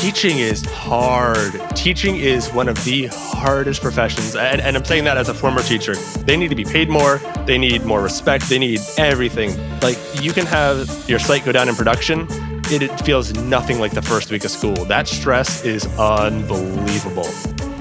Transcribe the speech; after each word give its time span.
teaching 0.00 0.38
is 0.38 0.64
hard. 0.66 1.60
Teaching 1.74 2.16
is 2.16 2.52
one 2.52 2.68
of 2.68 2.82
the 2.84 3.06
hardest 3.06 3.82
professions. 3.82 4.36
And, 4.36 4.60
and, 4.60 4.76
I'm 4.76 4.84
saying 4.84 5.04
that 5.04 5.16
as 5.16 5.28
a 5.28 5.34
former 5.34 5.60
teacher. 5.60 5.96
They 6.20 6.36
need 6.36 6.48
to 6.48 6.54
be 6.54 6.64
paid 6.64 6.88
more. 6.88 7.18
They 7.46 7.58
need 7.58 7.84
more 7.84 8.00
respect. 8.00 8.48
They 8.48 8.60
need 8.60 8.80
everything. 8.96 9.58
Like, 9.80 9.98
you 10.22 10.32
can 10.32 10.46
have 10.46 11.04
your 11.08 11.18
site 11.18 11.44
go 11.44 11.50
down 11.50 11.68
in 11.68 11.74
production. 11.74 12.28
It, 12.70 12.82
it 12.82 13.00
feels 13.00 13.32
nothing 13.34 13.80
like 13.80 13.92
the 13.92 14.02
first 14.02 14.30
week 14.30 14.44
of 14.44 14.52
school. 14.52 14.84
That 14.84 15.08
stress 15.08 15.64
is 15.64 15.86
unbelievable. 15.98 17.26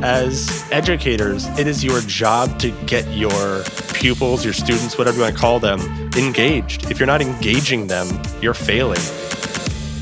As 0.04 0.66
educators, 0.72 1.46
it 1.60 1.68
is 1.68 1.84
your 1.84 2.02
job 2.02 2.60
to 2.60 2.72
get 2.86 3.08
your 3.16 3.64
pupils, 3.94 4.44
your 4.44 4.54
students, 4.54 4.98
whatever 4.98 5.18
you 5.18 5.24
want 5.24 5.36
to 5.36 5.40
call 5.40 5.60
them, 5.60 5.80
engaged. 6.18 6.90
If 6.90 7.00
you're 7.00 7.08
not 7.08 7.22
engaging 7.22 7.88
them, 7.88 8.08
you're 8.42 8.56
failing. 8.56 9.02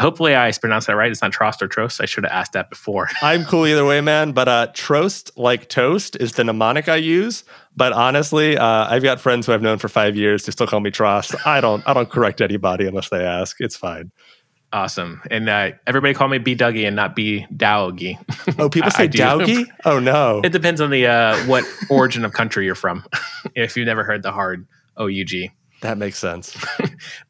Hopefully, 0.00 0.34
I 0.34 0.50
pronounced 0.52 0.88
that 0.88 0.96
right. 0.96 1.10
It's 1.10 1.22
not 1.22 1.32
Trost 1.32 1.62
or 1.62 1.68
Trost. 1.68 2.00
I 2.00 2.06
should 2.06 2.24
have 2.24 2.32
asked 2.32 2.52
that 2.52 2.68
before. 2.68 3.08
I'm 3.22 3.44
cool 3.44 3.66
either 3.66 3.84
way, 3.84 4.00
man. 4.00 4.32
But 4.32 4.48
uh, 4.48 4.66
Trost, 4.72 5.30
like 5.36 5.68
toast, 5.68 6.16
is 6.16 6.32
the 6.32 6.44
mnemonic 6.44 6.88
I 6.88 6.96
use. 6.96 7.44
But 7.76 7.92
honestly, 7.92 8.56
uh, 8.56 8.86
I've 8.88 9.02
got 9.02 9.20
friends 9.20 9.46
who 9.46 9.52
I've 9.52 9.62
known 9.62 9.78
for 9.78 9.88
five 9.88 10.16
years 10.16 10.46
who 10.46 10.52
still 10.52 10.66
call 10.66 10.80
me 10.80 10.90
Trost. 10.90 11.34
I 11.46 11.60
don't. 11.60 11.86
I 11.86 11.94
don't 11.94 12.10
correct 12.10 12.40
anybody 12.40 12.86
unless 12.86 13.08
they 13.08 13.24
ask. 13.24 13.56
It's 13.60 13.76
fine. 13.76 14.10
Awesome. 14.74 15.22
And 15.30 15.48
uh, 15.48 15.70
everybody 15.86 16.14
call 16.14 16.26
me 16.26 16.38
B 16.38 16.56
Dougie 16.56 16.84
and 16.84 16.96
not 16.96 17.14
B 17.14 17.46
Dowgie. 17.54 18.18
Oh, 18.58 18.68
people 18.68 18.90
say 18.90 19.06
Dougie? 19.06 19.66
Oh 19.84 20.00
no. 20.00 20.40
It 20.42 20.50
depends 20.50 20.80
on 20.80 20.90
the 20.90 21.06
uh, 21.06 21.36
what 21.46 21.64
origin 21.88 22.24
of 22.24 22.32
country 22.32 22.64
you're 22.64 22.74
from. 22.74 23.04
if 23.54 23.76
you've 23.76 23.86
never 23.86 24.02
heard 24.02 24.24
the 24.24 24.32
hard 24.32 24.66
O 24.96 25.06
U 25.06 25.24
G. 25.24 25.52
That 25.82 25.96
makes 25.96 26.18
sense. 26.18 26.56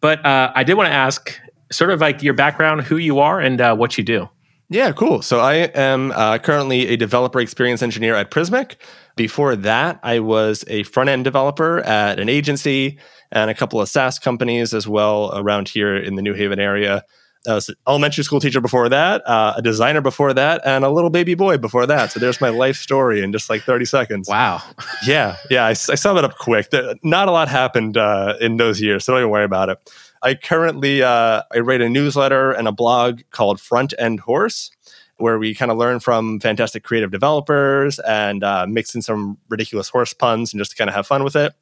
but 0.01 0.25
uh, 0.25 0.53
I 0.55 0.65
did 0.65 0.75
want 0.75 0.87
to 0.87 0.95
ask 0.95 1.39
sort 1.75 1.91
of 1.91 2.01
like 2.01 2.23
your 2.23 2.35
background, 2.35 2.83
who 2.83 2.97
you 2.97 3.19
are, 3.19 3.41
and 3.41 3.61
uh, 3.61 3.75
what 3.75 3.99
you 3.99 4.05
do. 4.05 4.29
Yeah, 4.71 4.93
cool. 4.93 5.23
So 5.23 5.41
I 5.41 5.55
am 5.55 6.13
uh, 6.13 6.39
currently 6.39 6.89
a 6.89 6.97
developer 6.97 7.39
experience 7.39 7.83
engineer 7.83 8.15
at 8.15 8.31
Prismic. 8.31 8.77
Before 9.17 9.55
that, 9.57 10.01
I 10.03 10.21
was 10.21 10.65
a 10.69 10.83
front 10.85 11.11
end 11.11 11.25
developer 11.25 11.81
at 11.81 12.19
an 12.19 12.29
agency 12.29 12.99
and 13.31 13.51
a 13.51 13.55
couple 13.55 13.81
of 13.81 13.89
SaaS 13.89 14.19
companies 14.19 14.73
as 14.73 14.89
well 14.89 15.33
around 15.35 15.69
here 15.69 15.97
in 15.97 16.17
the 16.17 16.23
New 16.23 16.35
Haven 16.35 16.59
area. 16.59 17.05
I 17.47 17.55
was 17.55 17.69
an 17.69 17.75
elementary 17.87 18.25
school 18.25 18.41
teacher 18.41 18.63
before 18.63 18.89
that, 18.89 19.27
uh, 19.29 19.55
a 19.57 19.63
designer 19.63 20.01
before 20.01 20.33
that, 20.33 20.63
and 20.65 20.83
a 20.83 20.89
little 20.89 21.11
baby 21.11 21.35
boy 21.35 21.59
before 21.59 21.87
that. 21.87 22.11
So 22.11 22.19
there's 22.19 22.41
my 22.41 22.49
life 22.49 22.77
story 22.77 23.23
in 23.23 23.33
just 23.33 23.51
like 23.51 23.63
30 23.63 23.85
seconds. 23.85 24.29
Wow. 24.29 24.63
yeah, 25.07 25.37
yeah. 25.51 25.67
I, 25.67 25.71
I 25.71 25.75
sum 25.75 26.17
it 26.17 26.25
up 26.25 26.39
quick. 26.39 26.73
Not 27.03 27.29
a 27.29 27.33
lot 27.33 27.49
happened 27.49 27.99
uh, 27.99 28.37
in 28.41 28.57
those 28.57 28.81
years, 28.81 29.05
so 29.05 29.13
don't 29.13 29.21
even 29.21 29.31
worry 29.31 29.45
about 29.45 29.69
it. 29.69 29.79
I 30.25 30.35
currently 30.35 31.03
uh, 31.03 31.43
I 31.55 31.59
write 31.59 31.83
a 31.83 31.89
newsletter 31.89 32.51
and 32.51 32.67
a 32.67 32.73
blog 32.73 33.21
called 33.31 33.61
Front 33.61 33.93
End 33.99 34.21
Horse, 34.21 34.71
where 35.19 35.39
we 35.39 35.55
kind 35.55 35.71
of 35.71 35.77
learn 35.77 36.01
from 36.01 36.41
fantastic 36.41 36.83
creative 36.83 37.11
developers 37.11 37.99
and 37.99 38.43
uh, 38.43 38.67
mix 38.67 38.95
in 38.95 39.03
some 39.03 39.37
ridiculous 39.51 39.91
horse 39.91 40.15
puns 40.15 40.53
and 40.53 40.61
just 40.61 40.71
to 40.71 40.77
kind 40.79 40.89
of 40.89 40.97
have 40.97 41.07
fun 41.07 41.25
with 41.25 41.37
it. 41.37 41.53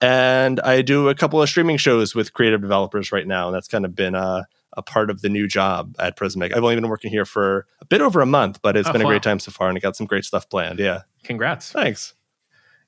And 0.00 0.60
I 0.60 0.80
do 0.80 1.10
a 1.10 1.14
couple 1.14 1.40
of 1.40 1.48
streaming 1.48 1.76
shows 1.76 2.14
with 2.14 2.32
creative 2.32 2.62
developers 2.62 3.12
right 3.12 3.26
now, 3.26 3.48
and 3.48 3.54
that's 3.54 3.68
kind 3.68 3.84
of 3.84 3.94
been 3.94 4.14
a, 4.14 4.46
a 4.76 4.82
part 4.82 5.10
of 5.10 5.20
the 5.20 5.28
new 5.28 5.46
job 5.46 5.94
at 5.98 6.16
Prismic. 6.16 6.56
I've 6.56 6.62
only 6.62 6.74
been 6.74 6.88
working 6.88 7.10
here 7.10 7.26
for 7.26 7.66
a 7.80 7.84
bit 7.84 8.00
over 8.00 8.22
a 8.22 8.26
month, 8.26 8.60
but 8.62 8.76
it's 8.78 8.88
oh, 8.88 8.92
been 8.92 9.02
a 9.02 9.04
wow. 9.04 9.10
great 9.10 9.22
time 9.22 9.40
so 9.40 9.52
far, 9.52 9.68
and 9.68 9.76
I 9.76 9.80
got 9.80 9.94
some 9.94 10.06
great 10.06 10.24
stuff 10.24 10.48
planned. 10.48 10.78
Yeah, 10.78 11.02
congrats! 11.22 11.70
Thanks. 11.70 12.14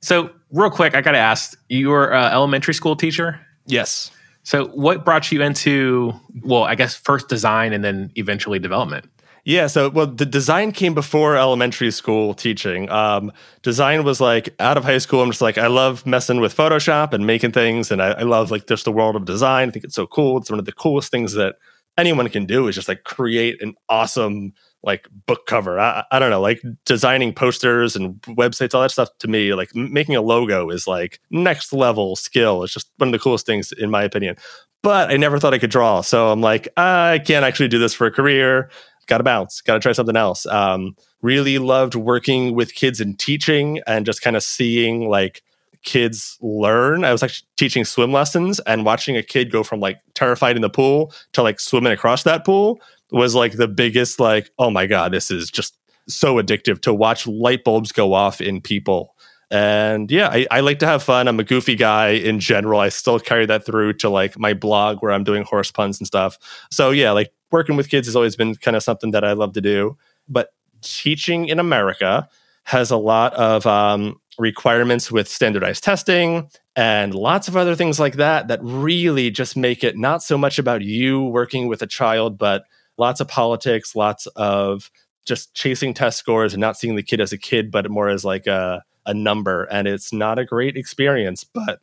So, 0.01 0.31
real 0.53 0.71
quick, 0.71 0.95
I 0.95 1.01
got 1.01 1.13
to 1.13 1.19
ask: 1.19 1.59
you 1.69 1.91
were 1.91 2.13
an 2.13 2.33
elementary 2.33 2.75
school 2.75 2.97
teacher? 2.97 3.41
Yes. 3.67 4.11
So, 4.49 4.69
what 4.69 5.05
brought 5.05 5.31
you 5.31 5.43
into, 5.43 6.15
well, 6.43 6.65
I 6.65 6.75
guess 6.75 6.95
first 6.95 7.29
design 7.29 7.75
and 7.75 7.85
then 7.85 8.11
eventually 8.15 8.59
development? 8.59 9.05
Yeah, 9.45 9.67
so 9.67 9.91
well, 9.91 10.07
the 10.07 10.25
design 10.25 10.73
came 10.73 10.95
before 10.95 11.37
elementary 11.37 11.91
school 11.91 12.33
teaching. 12.33 12.89
Um, 12.89 13.31
design 13.61 14.05
was 14.05 14.23
like 14.23 14.55
out 14.59 14.79
of 14.79 14.85
high 14.85 14.97
school. 14.97 15.21
I'm 15.21 15.29
just 15.29 15.43
like 15.43 15.59
I 15.59 15.67
love 15.67 16.07
messing 16.07 16.41
with 16.41 16.57
Photoshop 16.57 17.13
and 17.13 17.27
making 17.27 17.53
things, 17.53 17.91
and 17.91 18.01
I, 18.01 18.13
I 18.13 18.23
love 18.23 18.51
like 18.51 18.67
just 18.67 18.87
the 18.87 18.93
world 18.93 19.17
of 19.17 19.27
design. 19.27 19.69
I 19.69 19.71
think 19.71 19.85
it's 19.85 19.95
so 19.95 20.07
cool. 20.07 20.39
It's 20.39 20.51
one 20.51 20.59
of 20.59 20.65
the 20.65 20.73
coolest 20.73 21.11
things 21.11 21.35
that 21.35 21.57
anyone 21.99 22.31
can 22.31 22.47
do 22.47 22.69
is 22.69 22.75
just 22.75 22.89
like 22.89 23.05
create 23.05 23.61
an 23.61 23.75
awesome 23.91 24.55
like 24.83 25.09
book 25.27 25.47
cover. 25.47 25.79
I, 25.79 26.05
I 26.11 26.19
don't 26.19 26.31
know, 26.31 26.41
like 26.41 26.63
designing 26.85 27.35
posters 27.35 27.97
and 27.97 28.21
websites, 28.23 28.75
all 28.75 28.83
that 28.83 28.91
stuff 28.91 29.09
to 29.19 29.29
me, 29.29 29.55
like 29.55 29.75
making 29.75 30.17
a 30.17 30.23
logo 30.23 30.71
is 30.71 30.87
like 30.87 31.21
next 31.31 31.73
level 31.73 32.17
skill. 32.17 32.63
It's 32.63 32.73
just 32.73 32.91
one 32.97 33.09
of 33.09 33.13
the 33.13 33.19
coolest 33.19 33.47
things 33.47 33.73
in 33.73 33.91
my 33.91 34.03
opinion. 34.03 34.37
But 34.83 35.11
I 35.11 35.17
never 35.17 35.39
thought 35.41 35.55
I 35.55 35.59
could 35.59 35.71
draw. 35.71 36.03
So 36.03 36.31
I'm 36.31 36.41
like, 36.41 36.69
I 36.77 37.21
can't 37.25 37.45
actually 37.45 37.69
do 37.69 37.81
this 37.81 37.95
for 37.95 38.07
a 38.07 38.13
career. 38.13 38.71
Got 39.07 39.19
to 39.19 39.25
bounce, 39.25 39.61
got 39.61 39.75
to 39.75 39.81
try 39.81 39.93
something 39.93 40.17
else. 40.17 40.47
Um, 40.47 40.95
really 41.23 41.59
loved 41.59 41.95
working 41.95 42.55
with 42.55 42.75
kids 42.75 43.01
and 43.01 43.19
teaching 43.19 43.81
and 43.87 44.07
just 44.07 44.23
kind 44.23 44.37
of 44.37 44.43
seeing 44.43 45.09
like 45.09 45.43
kids 45.83 46.37
learn. 46.41 47.05
I 47.05 47.13
was 47.13 47.23
actually 47.23 47.49
teaching 47.57 47.85
swim 47.85 48.13
lessons 48.13 48.61
and 48.61 48.85
watching 48.85 49.17
a 49.17 49.23
kid 49.23 49.51
go 49.51 49.63
from 49.63 49.81
like 49.81 49.99
terrified 50.15 50.57
in 50.57 50.63
the 50.63 50.71
pool 50.71 51.13
to 51.33 51.43
like 51.43 51.59
swimming 51.59 51.93
across 51.93 52.23
that 52.25 52.45
pool 52.45 52.81
was 53.11 53.35
like 53.35 53.53
the 53.53 53.69
biggest 53.69 54.21
like 54.21 54.51
oh 54.59 54.71
my 54.71 54.87
god 54.87 55.13
this 55.13 55.31
is 55.31 55.51
just 55.51 55.79
so 56.09 56.37
addictive 56.37 56.81
to 56.83 56.93
watch 56.93 57.27
light 57.27 57.65
bulbs 57.65 57.93
go 57.93 58.15
off 58.15 58.41
in 58.41 58.61
people. 58.61 59.15
And 59.51 60.11
yeah 60.11 60.29
I, 60.29 60.47
I, 60.51 60.61
like 60.61 60.79
to 60.81 60.87
have 60.87 61.03
fun. 61.03 61.27
I'm 61.27 61.41
a 61.41 61.45
goofy 61.45 61.75
guy 61.75 62.11
in 62.11 62.39
general. 62.39 62.81
I 62.81 62.91
still 62.91 63.19
carry 63.19 63.47
that 63.47 63.65
through 63.65 63.95
to 63.95 64.11
like 64.11 64.39
my 64.39 64.53
blog 64.53 65.03
where 65.03 65.13
i'm 65.13 65.25
doing 65.25 65.43
horse 65.43 65.71
puns 65.71 65.99
and 65.99 66.07
stuff. 66.07 66.39
So 66.71 66.91
yeah 66.91 67.13
like 67.13 67.33
working 67.51 67.77
with 67.77 67.89
kids 67.89 68.07
has 68.07 68.17
always 68.17 68.37
been 68.37 68.57
kind 68.57 68.77
of 68.77 68.83
something 68.83 69.13
that 69.13 69.25
i 69.25 69.33
love 69.33 69.53
to 69.55 69.61
do. 69.61 69.97
But 70.29 70.53
teaching 70.83 71.49
in 71.49 71.59
america 71.59 72.29
has 72.65 72.91
a 72.91 72.97
lot 72.97 73.33
of 73.35 73.67
um, 73.67 74.21
requirements 74.39 75.11
with 75.11 75.27
standardized 75.27 75.83
testing 75.83 76.49
and 76.77 77.15
lots 77.15 77.49
of 77.49 77.57
other 77.57 77.75
things 77.75 77.99
like 77.99 78.17
that 78.17 78.49
that 78.49 78.61
really 78.63 79.31
just 79.31 79.57
make 79.57 79.83
it 79.83 79.97
not 79.97 80.23
so 80.23 80.37
much 80.37 80.59
about 80.59 80.83
you 80.83 81.23
working 81.23 81.67
with 81.67 81.81
a 81.81 81.87
child 81.87 82.37
but 82.37 82.65
lots 82.99 83.21
of 83.21 83.29
politics, 83.29 83.95
lots 83.97 84.27
of 84.37 84.91
just 85.25 85.55
chasing 85.55 85.95
test 85.95 86.19
scores 86.19 86.55
and 86.55 86.61
not 86.61 86.77
seeing 86.77 86.97
the 86.97 87.03
kid 87.03 87.21
as 87.21 87.33
a 87.33 87.39
kid, 87.39 87.71
but 87.71 87.91
more 87.91 88.09
as 88.09 88.25
like 88.25 88.47
a, 88.47 88.83
a 89.07 89.15
number. 89.15 89.65
And 89.65 89.87
it's 89.87 90.13
not 90.13 90.39
a 90.39 90.45
great 90.45 90.77
experience. 90.77 91.45
But 91.45 91.81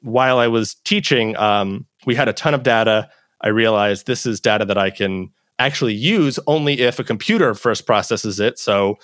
while 0.00 0.38
I 0.38 0.48
was 0.48 0.74
teaching, 0.84 1.36
um, 1.36 1.86
we 2.06 2.14
had 2.14 2.28
a 2.28 2.32
ton 2.32 2.54
of 2.54 2.62
data. 2.62 3.08
I 3.40 3.48
realized 3.48 4.06
this 4.06 4.26
is 4.26 4.40
data 4.40 4.64
that 4.64 4.78
I 4.78 4.90
can 4.90 5.30
actually 5.58 5.94
use 5.94 6.38
only 6.46 6.80
if 6.80 6.98
a 6.98 7.04
computer 7.04 7.54
first 7.54 7.86
processes 7.86 8.40
it. 8.40 8.58
So 8.58 8.96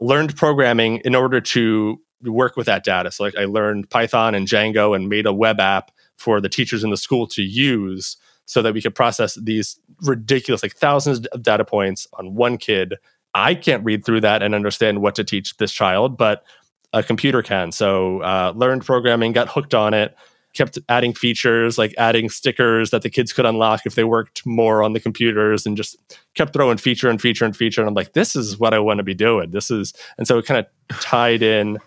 learned 0.00 0.36
programming 0.36 0.98
in 1.04 1.14
order 1.14 1.40
to 1.40 2.00
work 2.22 2.56
with 2.56 2.66
that 2.66 2.84
data. 2.84 3.10
So 3.10 3.24
like 3.24 3.36
I 3.36 3.44
learned 3.44 3.90
Python 3.90 4.34
and 4.34 4.46
Django 4.46 4.96
and 4.96 5.08
made 5.08 5.26
a 5.26 5.32
web 5.32 5.60
app 5.60 5.90
for 6.16 6.40
the 6.40 6.48
teachers 6.48 6.84
in 6.84 6.90
the 6.90 6.96
school 6.96 7.26
to 7.28 7.42
use 7.42 8.16
so 8.46 8.62
that 8.62 8.74
we 8.74 8.82
could 8.82 8.94
process 8.94 9.34
these 9.34 9.78
ridiculous, 10.02 10.62
like 10.62 10.74
thousands 10.74 11.26
of 11.26 11.42
data 11.42 11.64
points 11.64 12.06
on 12.14 12.34
one 12.34 12.58
kid. 12.58 12.94
I 13.34 13.54
can't 13.54 13.84
read 13.84 14.04
through 14.04 14.20
that 14.22 14.42
and 14.42 14.54
understand 14.54 15.00
what 15.02 15.14
to 15.16 15.24
teach 15.24 15.56
this 15.56 15.72
child, 15.72 16.16
but 16.16 16.44
a 16.92 17.02
computer 17.02 17.42
can. 17.42 17.72
So 17.72 18.20
uh, 18.20 18.52
learned 18.54 18.84
programming, 18.84 19.32
got 19.32 19.48
hooked 19.48 19.74
on 19.74 19.94
it, 19.94 20.16
kept 20.54 20.78
adding 20.88 21.12
features 21.12 21.76
like 21.76 21.94
adding 21.98 22.28
stickers 22.28 22.90
that 22.90 23.02
the 23.02 23.10
kids 23.10 23.32
could 23.32 23.44
unlock 23.44 23.84
if 23.84 23.96
they 23.96 24.04
worked 24.04 24.46
more 24.46 24.82
on 24.82 24.92
the 24.92 25.00
computers 25.00 25.66
and 25.66 25.76
just 25.76 25.96
kept 26.34 26.52
throwing 26.52 26.78
feature 26.78 27.10
and 27.10 27.20
feature 27.20 27.44
and 27.44 27.56
feature. 27.56 27.80
And 27.80 27.88
I'm 27.88 27.94
like, 27.94 28.12
this 28.12 28.36
is 28.36 28.58
what 28.58 28.72
I 28.72 28.78
want 28.78 28.98
to 28.98 29.04
be 29.04 29.14
doing. 29.14 29.50
This 29.50 29.70
is, 29.70 29.92
and 30.16 30.26
so 30.26 30.38
it 30.38 30.46
kind 30.46 30.64
of 30.64 30.98
tied 31.00 31.42
in 31.42 31.78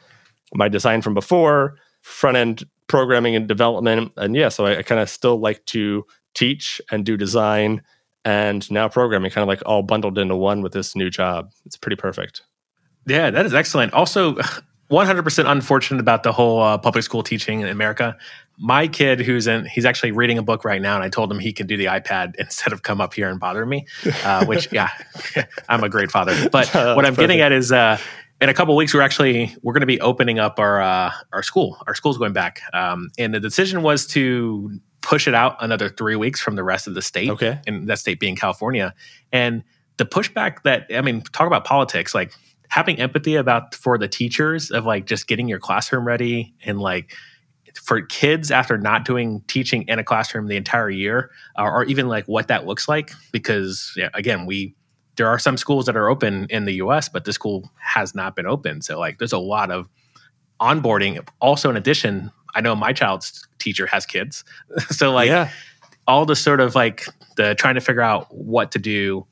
my 0.53 0.67
design 0.67 1.01
from 1.01 1.13
before, 1.13 1.77
front 2.01 2.37
end 2.37 2.67
programming 2.87 3.35
and 3.35 3.47
development. 3.47 4.11
And 4.17 4.35
yeah, 4.35 4.49
so 4.49 4.65
I, 4.65 4.79
I 4.79 4.81
kind 4.81 4.99
of 4.99 5.09
still 5.09 5.39
like 5.39 5.65
to 5.67 6.05
teach 6.37 6.81
and 6.91 7.05
do 7.05 7.17
design 7.17 7.81
and 8.23 8.69
now 8.69 8.89
programming 8.89 9.31
kind 9.31 9.43
of 9.43 9.47
like 9.47 9.61
all 9.65 9.83
bundled 9.83 10.17
into 10.17 10.35
one 10.35 10.61
with 10.61 10.73
this 10.73 10.95
new 10.95 11.09
job. 11.09 11.51
It's 11.65 11.77
pretty 11.77 11.95
perfect. 11.95 12.41
Yeah, 13.05 13.29
that 13.29 13.45
is 13.45 13.53
excellent. 13.53 13.93
Also, 13.93 14.35
100% 14.91 15.49
unfortunate 15.49 15.99
about 15.99 16.23
the 16.23 16.31
whole 16.31 16.61
uh, 16.61 16.77
public 16.77 17.03
school 17.03 17.23
teaching 17.23 17.59
in 17.61 17.67
America. 17.67 18.17
my 18.57 18.87
kid 18.87 19.19
who's 19.19 19.45
in 19.45 19.65
he's 19.65 19.85
actually 19.85 20.11
reading 20.11 20.37
a 20.37 20.41
book 20.41 20.65
right 20.65 20.81
now 20.81 20.95
and 20.95 21.03
i 21.03 21.09
told 21.09 21.31
him 21.31 21.37
he 21.37 21.53
can 21.53 21.67
do 21.67 21.77
the 21.77 21.85
ipad 21.85 22.33
instead 22.39 22.73
of 22.73 22.81
come 22.81 22.99
up 22.99 23.13
here 23.13 23.29
and 23.29 23.39
bother 23.39 23.65
me 23.65 23.85
uh, 24.23 24.43
which 24.45 24.67
yeah 24.77 24.89
i'm 25.69 25.83
a 25.83 25.89
great 25.89 26.09
father 26.09 26.49
but 26.49 26.67
what 26.73 27.05
i'm 27.05 27.13
getting 27.13 27.39
at 27.39 27.51
is 27.51 27.71
uh, 27.71 27.99
in 28.41 28.49
a 28.49 28.53
couple 28.53 28.75
weeks 28.75 28.93
we're 28.93 29.01
actually 29.01 29.55
we're 29.61 29.73
going 29.73 29.81
to 29.81 29.85
be 29.85 30.01
opening 30.01 30.39
up 30.39 30.59
our 30.59 30.81
uh, 30.81 31.11
our 31.33 31.43
school 31.43 31.77
our 31.85 31.93
school's 31.93 32.17
going 32.17 32.33
back 32.33 32.61
um, 32.73 33.09
and 33.19 33.31
the 33.33 33.39
decision 33.39 33.83
was 33.83 34.07
to 34.07 34.79
push 35.07 35.25
it 35.25 35.33
out 35.33 35.55
another 35.61 35.87
three 35.87 36.17
weeks 36.17 36.41
from 36.41 36.57
the 36.57 36.63
rest 36.65 36.85
of 36.85 36.93
the 36.93 37.01
state 37.01 37.29
okay. 37.29 37.61
and 37.65 37.87
that 37.87 37.97
state 37.97 38.19
being 38.19 38.35
california. 38.35 38.93
And 39.31 39.63
the 39.95 40.05
pushback 40.05 40.63
that 40.63 40.85
i 40.93 41.01
mean 41.01 41.21
talk 41.21 41.47
about 41.47 41.63
politics 41.63 42.13
like 42.13 42.33
having 42.67 42.99
empathy 42.99 43.35
about 43.35 43.73
for 43.73 43.97
the 43.97 44.07
teachers 44.07 44.69
of 44.69 44.85
like 44.85 45.05
just 45.05 45.27
getting 45.27 45.47
your 45.47 45.59
classroom 45.59 46.05
ready 46.05 46.53
and 46.65 46.79
like 46.79 47.13
for 47.81 48.01
kids 48.01 48.51
after 48.51 48.77
not 48.77 49.05
doing 49.05 49.41
teaching 49.47 49.83
in 49.87 49.97
a 49.97 50.03
classroom 50.03 50.47
the 50.47 50.57
entire 50.57 50.89
year 50.89 51.31
uh, 51.57 51.63
or 51.63 51.85
even 51.85 52.09
like 52.09 52.25
what 52.25 52.49
that 52.49 52.65
looks 52.65 52.89
like 52.89 53.11
because 53.31 53.93
yeah, 53.95 54.09
again 54.13 54.45
we 54.45 54.75
there 55.15 55.27
are 55.27 55.39
some 55.39 55.55
schools 55.55 55.85
that 55.85 55.95
are 55.95 56.09
open 56.09 56.47
in 56.49 56.65
the 56.65 56.73
us 56.73 57.07
but 57.07 57.23
this 57.23 57.35
school 57.35 57.71
has 57.79 58.13
not 58.13 58.35
been 58.35 58.45
open. 58.45 58.81
So 58.81 58.99
like 58.99 59.19
there's 59.19 59.33
a 59.33 59.39
lot 59.39 59.71
of 59.71 59.87
onboarding. 60.59 61.25
Also 61.39 61.69
in 61.69 61.77
addition 61.77 62.31
i 62.57 62.61
know 62.61 62.75
my 62.75 62.91
child's 62.91 63.47
teacher 63.59 63.85
has 63.85 64.05
kids 64.05 64.43
so 64.89 65.11
like 65.11 65.29
yeah. 65.29 65.49
all 66.07 66.25
the 66.25 66.35
sort 66.35 66.59
of 66.59 66.75
like 66.75 67.05
the 67.37 67.55
trying 67.55 67.75
to 67.75 67.81
figure 67.81 68.01
out 68.01 68.27
what 68.33 68.71
to 68.71 68.79
do 68.79 69.25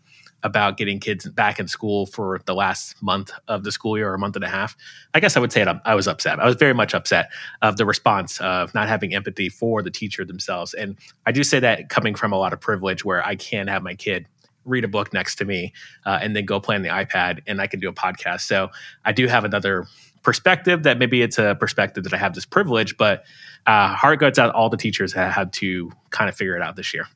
about 0.45 0.77
getting 0.77 1.00
kids 1.00 1.27
back 1.27 1.60
in 1.60 1.68
school 1.68 2.06
for 2.06 2.39
the 2.45 2.54
last 2.54 3.01
month 3.01 3.31
of 3.48 3.63
the 3.63 3.72
school 3.72 3.98
year 3.98 4.12
or 4.12 4.13
a 4.13 4.19
month 4.19 4.36
and 4.36 4.45
a 4.45 4.48
half. 4.48 4.77
I 5.16 5.19
guess 5.19 5.36
I 5.36 5.39
would 5.39 5.51
say 5.51 5.63
it, 5.63 5.68
I 5.83 5.95
was 5.95 6.07
upset. 6.07 6.39
I 6.39 6.45
was 6.45 6.56
very 6.56 6.74
much 6.74 6.94
upset 6.94 7.31
of 7.63 7.77
the 7.77 7.86
response 7.86 8.39
of 8.42 8.72
not 8.75 8.88
having 8.88 9.16
empathy 9.16 9.50
for 9.50 9.81
the 9.81 9.89
teacher 9.89 10.24
themselves. 10.24 10.75
And 10.75 10.98
I 11.25 11.31
do 11.31 11.44
say 11.44 11.60
that 11.62 11.89
coming 11.89 12.13
from 12.13 12.31
a 12.31 12.38
lot 12.38 12.54
of 12.54 12.62
privilege 12.62 13.04
where 13.04 13.25
I 13.25 13.36
can 13.36 13.68
have 13.68 13.81
my 13.81 13.95
kid 13.95 14.28
read 14.66 14.83
a 14.83 14.88
book 14.88 15.13
next 15.13 15.36
to 15.38 15.45
me 15.45 15.74
uh, 16.06 16.19
and 16.21 16.36
then 16.36 16.45
go 16.45 16.60
play 16.60 16.75
on 16.75 16.83
the 16.83 16.89
iPad 16.89 17.42
and 17.48 17.60
I 17.60 17.66
can 17.66 17.80
do 17.80 17.89
a 17.89 17.94
podcast. 17.94 18.42
So 18.42 18.69
I 19.04 19.13
do 19.13 19.28
have 19.28 19.45
another 19.45 19.88
perspective 20.25 20.83
that 20.83 20.98
maybe 20.98 21.22
it's 21.22 21.38
a 21.38 21.56
perspective 21.57 22.04
that 22.04 22.13
I 22.13 22.18
have 22.18 22.33
this 22.33 22.45
privilege, 22.45 22.98
but 22.98 23.24
uh, 23.66 23.95
heart 23.95 24.19
goes 24.19 24.38
out 24.38 24.54
all 24.54 24.69
the 24.69 24.77
teachers 24.77 25.13
that 25.13 25.31
had 25.31 25.54
to 25.54 25.92
kind 26.10 26.27
of 26.27 26.36
figure 26.36 26.56
it 26.57 26.62
out 26.62 26.75
this 26.75 26.94
year. 26.94 27.07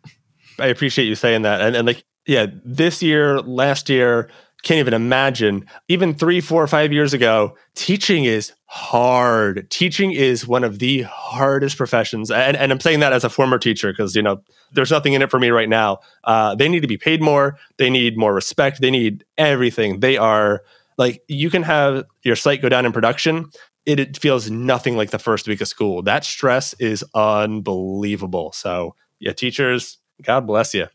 I 0.60 0.68
appreciate 0.68 1.06
you 1.06 1.16
saying 1.16 1.42
that. 1.42 1.60
And, 1.60 1.76
and 1.76 1.88
like 1.88 2.06
yeah, 2.26 2.46
this 2.64 3.02
year, 3.02 3.42
last 3.42 3.90
year, 3.90 4.30
can't 4.62 4.80
even 4.80 4.94
imagine. 4.94 5.66
Even 5.88 6.14
three, 6.14 6.42
four, 6.42 6.68
five 6.68 6.92
years 6.92 7.14
ago, 7.14 7.56
teaching 7.76 8.26
is 8.26 8.54
hard. 8.66 9.70
Teaching 9.72 10.12
is 10.12 10.46
one 10.46 10.64
of 10.64 10.80
the 10.80 11.04
hardest 11.04 11.78
professions. 11.78 12.30
And, 12.30 12.58
and 12.58 12.72
I'm 12.72 12.80
saying 12.80 13.00
that 13.00 13.14
as 13.14 13.24
a 13.24 13.30
former 13.30 13.58
teacher 13.58 13.92
because, 13.92 14.16
you 14.16 14.22
know, 14.22 14.42
there's 14.74 14.92
nothing 14.92 15.14
in 15.14 15.22
it 15.22 15.32
for 15.32 15.40
me 15.40 15.50
right 15.50 15.70
now. 15.70 16.00
Uh, 16.24 16.56
they 16.56 16.68
need 16.68 16.82
to 16.82 16.88
be 16.88 16.98
paid 16.98 17.22
more. 17.22 17.58
They 17.78 17.90
need 17.90 18.18
more 18.18 18.34
respect. 18.34 18.82
They 18.82 18.92
need 18.92 19.24
everything. 19.38 20.02
They 20.02 20.18
are 20.18 20.62
like, 21.00 21.24
you 21.30 21.50
can 21.50 21.64
have 21.64 22.04
your 22.24 22.36
site 22.36 22.62
go 22.62 22.68
down 22.68 22.86
in 22.86 22.92
production. 22.92 23.50
It, 23.86 24.02
it 24.02 24.18
feels 24.18 24.52
nothing 24.52 24.98
like 24.98 25.12
the 25.12 25.18
first 25.18 25.48
week 25.48 25.62
of 25.62 25.68
school. 25.70 26.04
That 26.04 26.26
stress 26.26 26.76
is 26.78 27.06
unbelievable. 27.16 28.52
So, 28.52 28.96
yeah, 29.18 29.32
teachers, 29.32 29.98
God 30.22 30.46
bless 30.46 30.74
you. 30.74 30.88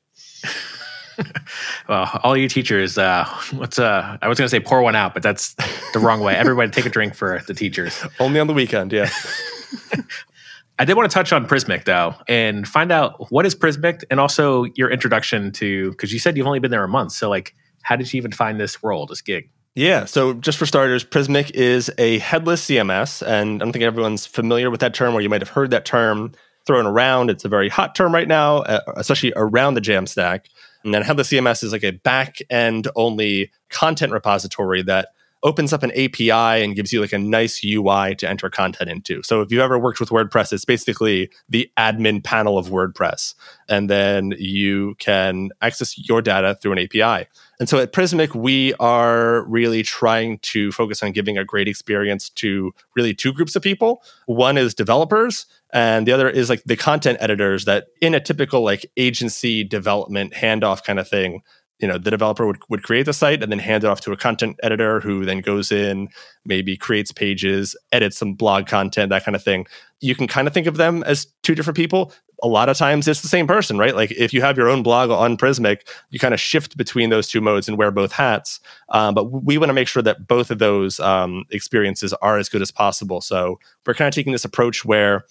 well, 1.88 2.20
all 2.22 2.36
you 2.36 2.48
teachers, 2.48 2.98
uh, 2.98 3.24
what's 3.52 3.78
uh, 3.78 4.18
I 4.20 4.28
was 4.28 4.36
going 4.36 4.44
to 4.46 4.50
say 4.50 4.60
pour 4.60 4.82
one 4.82 4.94
out, 4.94 5.14
but 5.14 5.22
that's 5.22 5.54
the 5.94 6.00
wrong 6.00 6.20
way. 6.20 6.36
Everybody 6.36 6.70
take 6.70 6.84
a 6.84 6.90
drink 6.90 7.14
for 7.14 7.40
the 7.46 7.54
teachers. 7.54 8.04
Only 8.20 8.40
on 8.40 8.46
the 8.46 8.52
weekend, 8.52 8.92
yeah. 8.92 9.08
I 10.78 10.84
did 10.84 10.96
want 10.96 11.10
to 11.10 11.14
touch 11.14 11.32
on 11.32 11.46
Prismic 11.46 11.84
though, 11.84 12.14
and 12.28 12.68
find 12.68 12.92
out 12.92 13.30
what 13.30 13.46
is 13.46 13.54
Prismic, 13.54 14.02
and 14.10 14.20
also 14.20 14.64
your 14.74 14.90
introduction 14.90 15.50
to 15.52 15.92
because 15.92 16.12
you 16.12 16.18
said 16.18 16.36
you've 16.36 16.48
only 16.48 16.58
been 16.58 16.72
there 16.72 16.84
a 16.84 16.88
month. 16.88 17.12
So, 17.12 17.30
like, 17.30 17.54
how 17.82 17.94
did 17.94 18.12
you 18.12 18.18
even 18.18 18.32
find 18.32 18.60
this 18.60 18.82
role, 18.82 19.06
this 19.06 19.22
gig? 19.22 19.50
Yeah, 19.74 20.04
so 20.04 20.34
just 20.34 20.56
for 20.56 20.66
starters, 20.66 21.04
Prismic 21.04 21.50
is 21.50 21.90
a 21.98 22.18
headless 22.20 22.64
CMS, 22.64 23.26
and 23.26 23.60
I 23.60 23.64
don't 23.64 23.72
think 23.72 23.84
everyone's 23.84 24.24
familiar 24.24 24.70
with 24.70 24.78
that 24.80 24.94
term, 24.94 25.14
or 25.14 25.20
you 25.20 25.28
might 25.28 25.40
have 25.40 25.48
heard 25.48 25.72
that 25.72 25.84
term 25.84 26.32
thrown 26.64 26.86
around. 26.86 27.28
It's 27.28 27.44
a 27.44 27.48
very 27.48 27.68
hot 27.68 27.96
term 27.96 28.14
right 28.14 28.28
now, 28.28 28.58
uh, 28.58 28.80
especially 28.96 29.32
around 29.34 29.74
the 29.74 29.80
Jamstack. 29.80 30.46
And 30.84 30.94
then 30.94 31.02
Headless 31.02 31.30
CMS 31.30 31.64
is 31.64 31.72
like 31.72 31.82
a 31.82 31.90
back 31.90 32.38
end 32.50 32.88
only 32.94 33.50
content 33.68 34.12
repository 34.12 34.82
that 34.82 35.08
opens 35.44 35.74
up 35.74 35.82
an 35.82 35.92
API 35.92 36.30
and 36.30 36.74
gives 36.74 36.92
you 36.92 37.00
like 37.02 37.12
a 37.12 37.18
nice 37.18 37.62
UI 37.62 38.14
to 38.16 38.28
enter 38.28 38.48
content 38.48 38.90
into. 38.90 39.22
So 39.22 39.42
if 39.42 39.52
you've 39.52 39.60
ever 39.60 39.78
worked 39.78 40.00
with 40.00 40.08
WordPress, 40.08 40.52
it's 40.52 40.64
basically 40.64 41.30
the 41.50 41.70
admin 41.78 42.24
panel 42.24 42.56
of 42.56 42.68
WordPress. 42.68 43.34
And 43.68 43.90
then 43.90 44.32
you 44.38 44.94
can 44.98 45.50
access 45.60 45.98
your 45.98 46.22
data 46.22 46.56
through 46.60 46.72
an 46.72 46.78
API. 46.78 47.28
And 47.60 47.68
so 47.68 47.78
at 47.78 47.92
Prismic, 47.92 48.34
we 48.34 48.74
are 48.74 49.42
really 49.42 49.82
trying 49.82 50.38
to 50.38 50.72
focus 50.72 51.02
on 51.02 51.12
giving 51.12 51.38
a 51.38 51.44
great 51.44 51.68
experience 51.68 52.30
to 52.30 52.72
really 52.96 53.14
two 53.14 53.32
groups 53.32 53.54
of 53.54 53.62
people. 53.62 54.02
One 54.26 54.58
is 54.58 54.74
developers, 54.74 55.46
and 55.72 56.06
the 56.06 56.12
other 56.12 56.28
is 56.28 56.48
like 56.48 56.64
the 56.64 56.76
content 56.76 57.18
editors 57.20 57.64
that 57.66 57.86
in 58.00 58.14
a 58.14 58.20
typical 58.20 58.62
like 58.62 58.86
agency 58.96 59.62
development 59.62 60.32
handoff 60.32 60.82
kind 60.84 60.98
of 60.98 61.08
thing 61.08 61.42
you 61.84 61.88
know 61.88 61.98
the 61.98 62.10
developer 62.10 62.46
would, 62.46 62.56
would 62.70 62.82
create 62.82 63.04
the 63.04 63.12
site 63.12 63.42
and 63.42 63.52
then 63.52 63.58
hand 63.58 63.84
it 63.84 63.86
off 63.86 64.00
to 64.00 64.10
a 64.10 64.16
content 64.16 64.58
editor 64.62 65.00
who 65.00 65.26
then 65.26 65.42
goes 65.42 65.70
in 65.70 66.08
maybe 66.46 66.78
creates 66.78 67.12
pages 67.12 67.76
edits 67.92 68.16
some 68.16 68.32
blog 68.32 68.66
content 68.66 69.10
that 69.10 69.22
kind 69.22 69.36
of 69.36 69.44
thing. 69.44 69.66
You 70.00 70.14
can 70.14 70.26
kind 70.26 70.48
of 70.48 70.54
think 70.54 70.66
of 70.66 70.78
them 70.78 71.02
as 71.02 71.26
two 71.42 71.54
different 71.54 71.76
people. 71.76 72.10
A 72.42 72.48
lot 72.48 72.70
of 72.70 72.78
times 72.78 73.06
it's 73.06 73.20
the 73.20 73.28
same 73.28 73.46
person 73.46 73.76
right? 73.76 73.94
Like 73.94 74.12
if 74.12 74.32
you 74.32 74.40
have 74.40 74.56
your 74.56 74.70
own 74.70 74.82
blog 74.82 75.10
on 75.10 75.36
prismic 75.36 75.86
you 76.08 76.18
kind 76.18 76.32
of 76.32 76.40
shift 76.40 76.78
between 76.78 77.10
those 77.10 77.28
two 77.28 77.42
modes 77.42 77.68
and 77.68 77.76
wear 77.76 77.90
both 77.90 78.12
hats. 78.12 78.60
Um, 78.88 79.14
but 79.14 79.24
we 79.24 79.58
want 79.58 79.68
to 79.68 79.74
make 79.74 79.88
sure 79.88 80.02
that 80.02 80.26
both 80.26 80.50
of 80.50 80.60
those 80.60 80.98
um, 81.00 81.44
experiences 81.50 82.14
are 82.22 82.38
as 82.38 82.48
good 82.48 82.62
as 82.62 82.70
possible. 82.70 83.20
So 83.20 83.60
we're 83.86 83.92
kind 83.92 84.08
of 84.08 84.14
taking 84.14 84.32
this 84.32 84.46
approach 84.46 84.86
where 84.86 85.26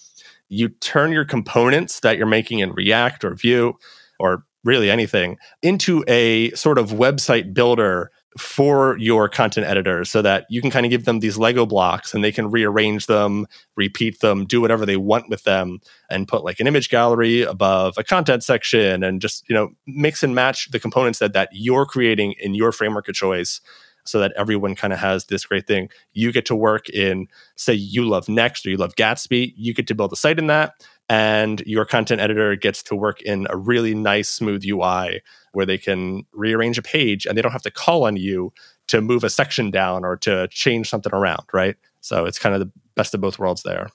you 0.49 0.69
turn 0.69 1.11
your 1.11 1.25
components 1.25 2.01
that 2.01 2.15
you're 2.15 2.27
making 2.27 2.59
in 2.59 2.73
react 2.73 3.23
or 3.23 3.33
vue 3.33 3.73
or 4.19 4.45
really 4.63 4.89
anything, 4.89 5.37
into 5.61 6.03
a 6.07 6.51
sort 6.51 6.77
of 6.77 6.91
website 6.91 7.53
builder 7.53 8.11
for 8.37 8.97
your 8.97 9.29
content 9.29 9.67
editors 9.67 10.09
so 10.09 10.21
that 10.21 10.45
you 10.49 10.61
can 10.61 10.71
kind 10.71 10.85
of 10.85 10.89
give 10.89 11.05
them 11.05 11.19
these 11.19 11.37
Lego 11.37 11.65
blocks 11.65 12.13
and 12.13 12.23
they 12.23 12.31
can 12.31 12.49
rearrange 12.49 13.05
them, 13.05 13.45
repeat 13.75 14.19
them, 14.21 14.45
do 14.45 14.59
whatever 14.59 14.85
they 14.85 14.97
want 14.97 15.29
with 15.29 15.43
them, 15.43 15.79
and 16.09 16.27
put 16.27 16.43
like 16.43 16.59
an 16.59 16.67
image 16.67 16.89
gallery 16.89 17.43
above 17.43 17.93
a 17.97 18.03
content 18.03 18.43
section 18.43 19.03
and 19.03 19.21
just, 19.21 19.47
you 19.47 19.53
know, 19.53 19.69
mix 19.85 20.23
and 20.23 20.33
match 20.33 20.71
the 20.71 20.79
components 20.79 21.19
that, 21.19 21.33
that 21.33 21.49
you're 21.51 21.85
creating 21.85 22.33
in 22.39 22.55
your 22.55 22.71
framework 22.71 23.07
of 23.07 23.15
choice 23.15 23.61
so 24.05 24.19
that 24.19 24.33
everyone 24.35 24.75
kind 24.75 24.91
of 24.91 24.99
has 24.99 25.25
this 25.25 25.45
great 25.45 25.67
thing. 25.67 25.89
You 26.13 26.31
get 26.31 26.45
to 26.47 26.55
work 26.55 26.89
in, 26.89 27.27
say, 27.55 27.73
you 27.73 28.03
love 28.03 28.27
Next 28.27 28.65
or 28.65 28.69
you 28.69 28.77
love 28.77 28.95
Gatsby, 28.95 29.53
you 29.55 29.73
get 29.73 29.87
to 29.87 29.95
build 29.95 30.11
a 30.11 30.15
site 30.15 30.39
in 30.39 30.47
that 30.47 30.73
and 31.09 31.61
your 31.65 31.85
content 31.85 32.21
editor 32.21 32.55
gets 32.55 32.81
to 32.83 32.95
work 32.95 33.21
in 33.21 33.47
a 33.49 33.57
really 33.57 33.93
nice 33.93 34.29
smooth 34.29 34.63
UI 34.65 35.21
where 35.51 35.65
they 35.65 35.77
can 35.77 36.25
rearrange 36.33 36.77
a 36.77 36.81
page 36.81 37.25
and 37.25 37.37
they 37.37 37.41
don't 37.41 37.51
have 37.51 37.61
to 37.63 37.71
call 37.71 38.05
on 38.05 38.15
you 38.15 38.53
to 38.87 39.01
move 39.01 39.23
a 39.23 39.29
section 39.29 39.71
down 39.71 40.03
or 40.03 40.17
to 40.17 40.47
change 40.49 40.89
something 40.89 41.13
around, 41.13 41.43
right? 41.53 41.75
So 42.01 42.25
it's 42.25 42.39
kind 42.39 42.55
of 42.55 42.61
the 42.61 42.71
best 42.95 43.13
of 43.13 43.21
both 43.21 43.39
worlds 43.39 43.63
there. 43.63 43.89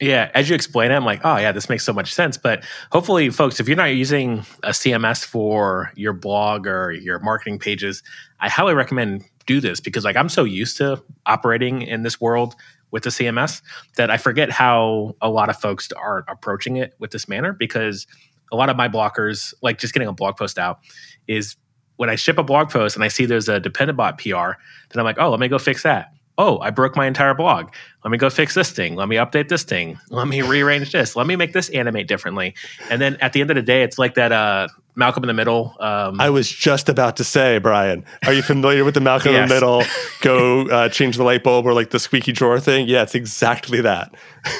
Yeah, 0.00 0.30
as 0.34 0.48
you 0.48 0.56
explain 0.56 0.90
it, 0.90 0.96
I'm 0.96 1.04
like, 1.04 1.20
oh 1.24 1.36
yeah, 1.36 1.52
this 1.52 1.68
makes 1.68 1.84
so 1.84 1.92
much 1.92 2.12
sense. 2.12 2.36
But 2.36 2.64
hopefully, 2.90 3.30
folks, 3.30 3.60
if 3.60 3.68
you're 3.68 3.76
not 3.76 3.84
using 3.86 4.40
a 4.64 4.70
CMS 4.70 5.24
for 5.24 5.92
your 5.94 6.12
blog 6.12 6.66
or 6.66 6.90
your 6.90 7.20
marketing 7.20 7.60
pages, 7.60 8.02
I 8.40 8.48
highly 8.48 8.74
recommend 8.74 9.24
do 9.46 9.60
this 9.60 9.80
because 9.80 10.04
like 10.04 10.16
I'm 10.16 10.28
so 10.28 10.44
used 10.44 10.76
to 10.78 11.02
operating 11.26 11.82
in 11.82 12.02
this 12.02 12.20
world 12.20 12.54
with 12.94 13.02
the 13.02 13.10
CMS 13.10 13.60
that 13.96 14.08
I 14.08 14.16
forget 14.16 14.52
how 14.52 15.16
a 15.20 15.28
lot 15.28 15.50
of 15.50 15.56
folks 15.56 15.90
are 15.96 16.24
approaching 16.28 16.76
it 16.76 16.94
with 17.00 17.10
this 17.10 17.28
manner 17.28 17.52
because 17.52 18.06
a 18.52 18.56
lot 18.56 18.70
of 18.70 18.76
my 18.76 18.86
blockers, 18.86 19.52
like 19.62 19.78
just 19.78 19.92
getting 19.92 20.06
a 20.06 20.12
blog 20.12 20.36
post 20.36 20.60
out, 20.60 20.78
is 21.26 21.56
when 21.96 22.08
I 22.08 22.14
ship 22.14 22.38
a 22.38 22.44
blog 22.44 22.70
post 22.70 22.94
and 22.94 23.02
I 23.04 23.08
see 23.08 23.26
there's 23.26 23.48
a 23.48 23.60
Dependabot 23.60 24.16
PR, 24.18 24.60
then 24.90 25.00
I'm 25.00 25.04
like, 25.04 25.16
oh, 25.18 25.28
let 25.28 25.40
me 25.40 25.48
go 25.48 25.58
fix 25.58 25.82
that. 25.82 26.12
Oh, 26.36 26.58
I 26.58 26.70
broke 26.70 26.96
my 26.96 27.06
entire 27.06 27.34
blog. 27.34 27.72
Let 28.04 28.10
me 28.10 28.18
go 28.18 28.28
fix 28.28 28.54
this 28.54 28.70
thing. 28.70 28.96
Let 28.96 29.08
me 29.08 29.16
update 29.16 29.48
this 29.48 29.62
thing. 29.62 29.98
Let 30.10 30.26
me 30.26 30.42
rearrange 30.42 30.90
this. 30.90 31.14
Let 31.14 31.26
me 31.26 31.36
make 31.36 31.52
this 31.52 31.68
animate 31.70 32.08
differently. 32.08 32.54
And 32.90 33.00
then 33.00 33.16
at 33.20 33.32
the 33.32 33.40
end 33.40 33.50
of 33.50 33.54
the 33.54 33.62
day, 33.62 33.82
it's 33.82 33.98
like 33.98 34.14
that 34.14 34.32
uh, 34.32 34.66
Malcolm 34.96 35.22
in 35.22 35.28
the 35.28 35.34
Middle. 35.34 35.76
Um, 35.78 36.20
I 36.20 36.30
was 36.30 36.50
just 36.50 36.88
about 36.88 37.16
to 37.16 37.24
say, 37.24 37.58
Brian, 37.58 38.04
are 38.26 38.32
you 38.32 38.42
familiar 38.42 38.84
with 38.84 38.94
the 38.94 39.00
Malcolm 39.00 39.32
yes. 39.32 39.42
in 39.42 39.48
the 39.48 39.54
Middle? 39.54 39.82
Go 40.22 40.68
uh, 40.68 40.88
change 40.88 41.16
the 41.16 41.24
light 41.24 41.44
bulb 41.44 41.66
or 41.66 41.72
like 41.72 41.90
the 41.90 42.00
squeaky 42.00 42.32
drawer 42.32 42.58
thing. 42.58 42.88
Yeah, 42.88 43.02
it's 43.02 43.14
exactly 43.14 43.80
that. 43.82 44.14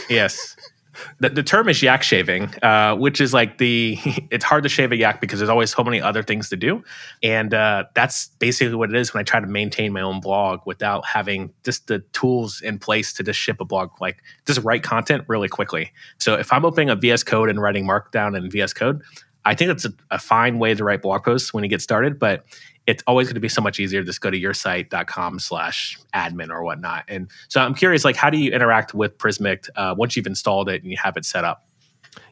yes. 0.09 0.54
The, 1.21 1.31
the 1.31 1.43
term 1.43 1.69
is 1.69 1.83
yak 1.83 2.03
shaving, 2.03 2.45
uh, 2.63 2.97
which 2.97 3.21
is 3.21 3.33
like 3.33 3.59
the 3.59 3.99
it's 4.31 4.45
hard 4.45 4.63
to 4.63 4.69
shave 4.69 4.93
a 4.93 4.97
yak 4.97 5.21
because 5.21 5.39
there's 5.39 5.51
always 5.51 5.75
so 5.75 5.83
many 5.85 6.01
other 6.01 6.23
things 6.23 6.49
to 6.51 6.57
do, 6.57 6.83
and 7.23 7.55
uh, 7.55 7.85
that's 7.95 8.29
basically 8.39 8.75
what 8.75 8.91
it 8.91 8.97
is 8.97 9.15
when 9.15 9.21
I 9.21 9.25
try 9.25 9.41
to 9.41 9.47
maintain 9.47 9.93
my 9.93 10.01
own 10.01 10.21
blog 10.21 10.61
without 10.67 11.05
having 11.07 11.53
just 11.65 11.87
the 11.87 12.01
tools 12.13 12.61
in 12.61 12.79
place 12.79 13.13
to 13.15 13.23
just 13.23 13.39
ship 13.39 13.61
a 13.61 13.65
blog 13.65 13.91
like 14.01 14.23
just 14.47 14.61
write 14.63 14.83
content 14.83 15.25
really 15.29 15.49
quickly. 15.49 15.93
So 16.19 16.35
if 16.35 16.53
I'm 16.53 16.65
opening 16.65 16.91
a 16.91 16.97
VS 16.97 17.23
Code 17.23 17.51
and 17.51 17.61
writing 17.61 17.87
Markdown 17.87 18.37
in 18.37 18.51
VS 18.51 18.73
Code, 18.73 19.03
I 19.45 19.55
think 19.55 19.71
it's 19.71 19.85
a, 19.85 19.93
a 20.11 20.19
fine 20.19 20.59
way 20.59 20.75
to 20.75 20.85
write 20.85 21.03
blog 21.03 21.25
posts 21.25 21.53
when 21.53 21.65
you 21.65 21.71
get 21.71 21.83
started, 21.83 22.19
but 22.19 22.45
it's 22.87 23.03
always 23.07 23.29
going 23.29 23.35
to 23.35 23.41
be 23.41 23.49
so 23.49 23.63
much 23.63 23.81
easier 23.81 24.01
to 24.01 24.07
just 24.07 24.21
go 24.21 24.31
to 24.31 24.39
yoursite.com 24.39 25.39
slash 25.39 25.99
admin 26.15 26.51
or 26.51 26.63
whatnot. 26.63 27.05
And 27.09 27.31
so 27.49 27.61
I'm 27.61 27.75
curious, 27.75 28.05
like, 28.05 28.17
how 28.17 28.31
do 28.31 28.39
you 28.39 28.51
interact 28.53 28.95
with 28.95 29.17
Prismic 29.19 29.69
uh, 29.77 29.95
once 29.97 30.17
you've 30.17 30.27
installed 30.27 30.69
it 30.69 30.83
and 30.83 30.91
you 30.91 30.97
have 31.03 31.17
it 31.17 31.25
set 31.25 31.45
up? 31.45 31.63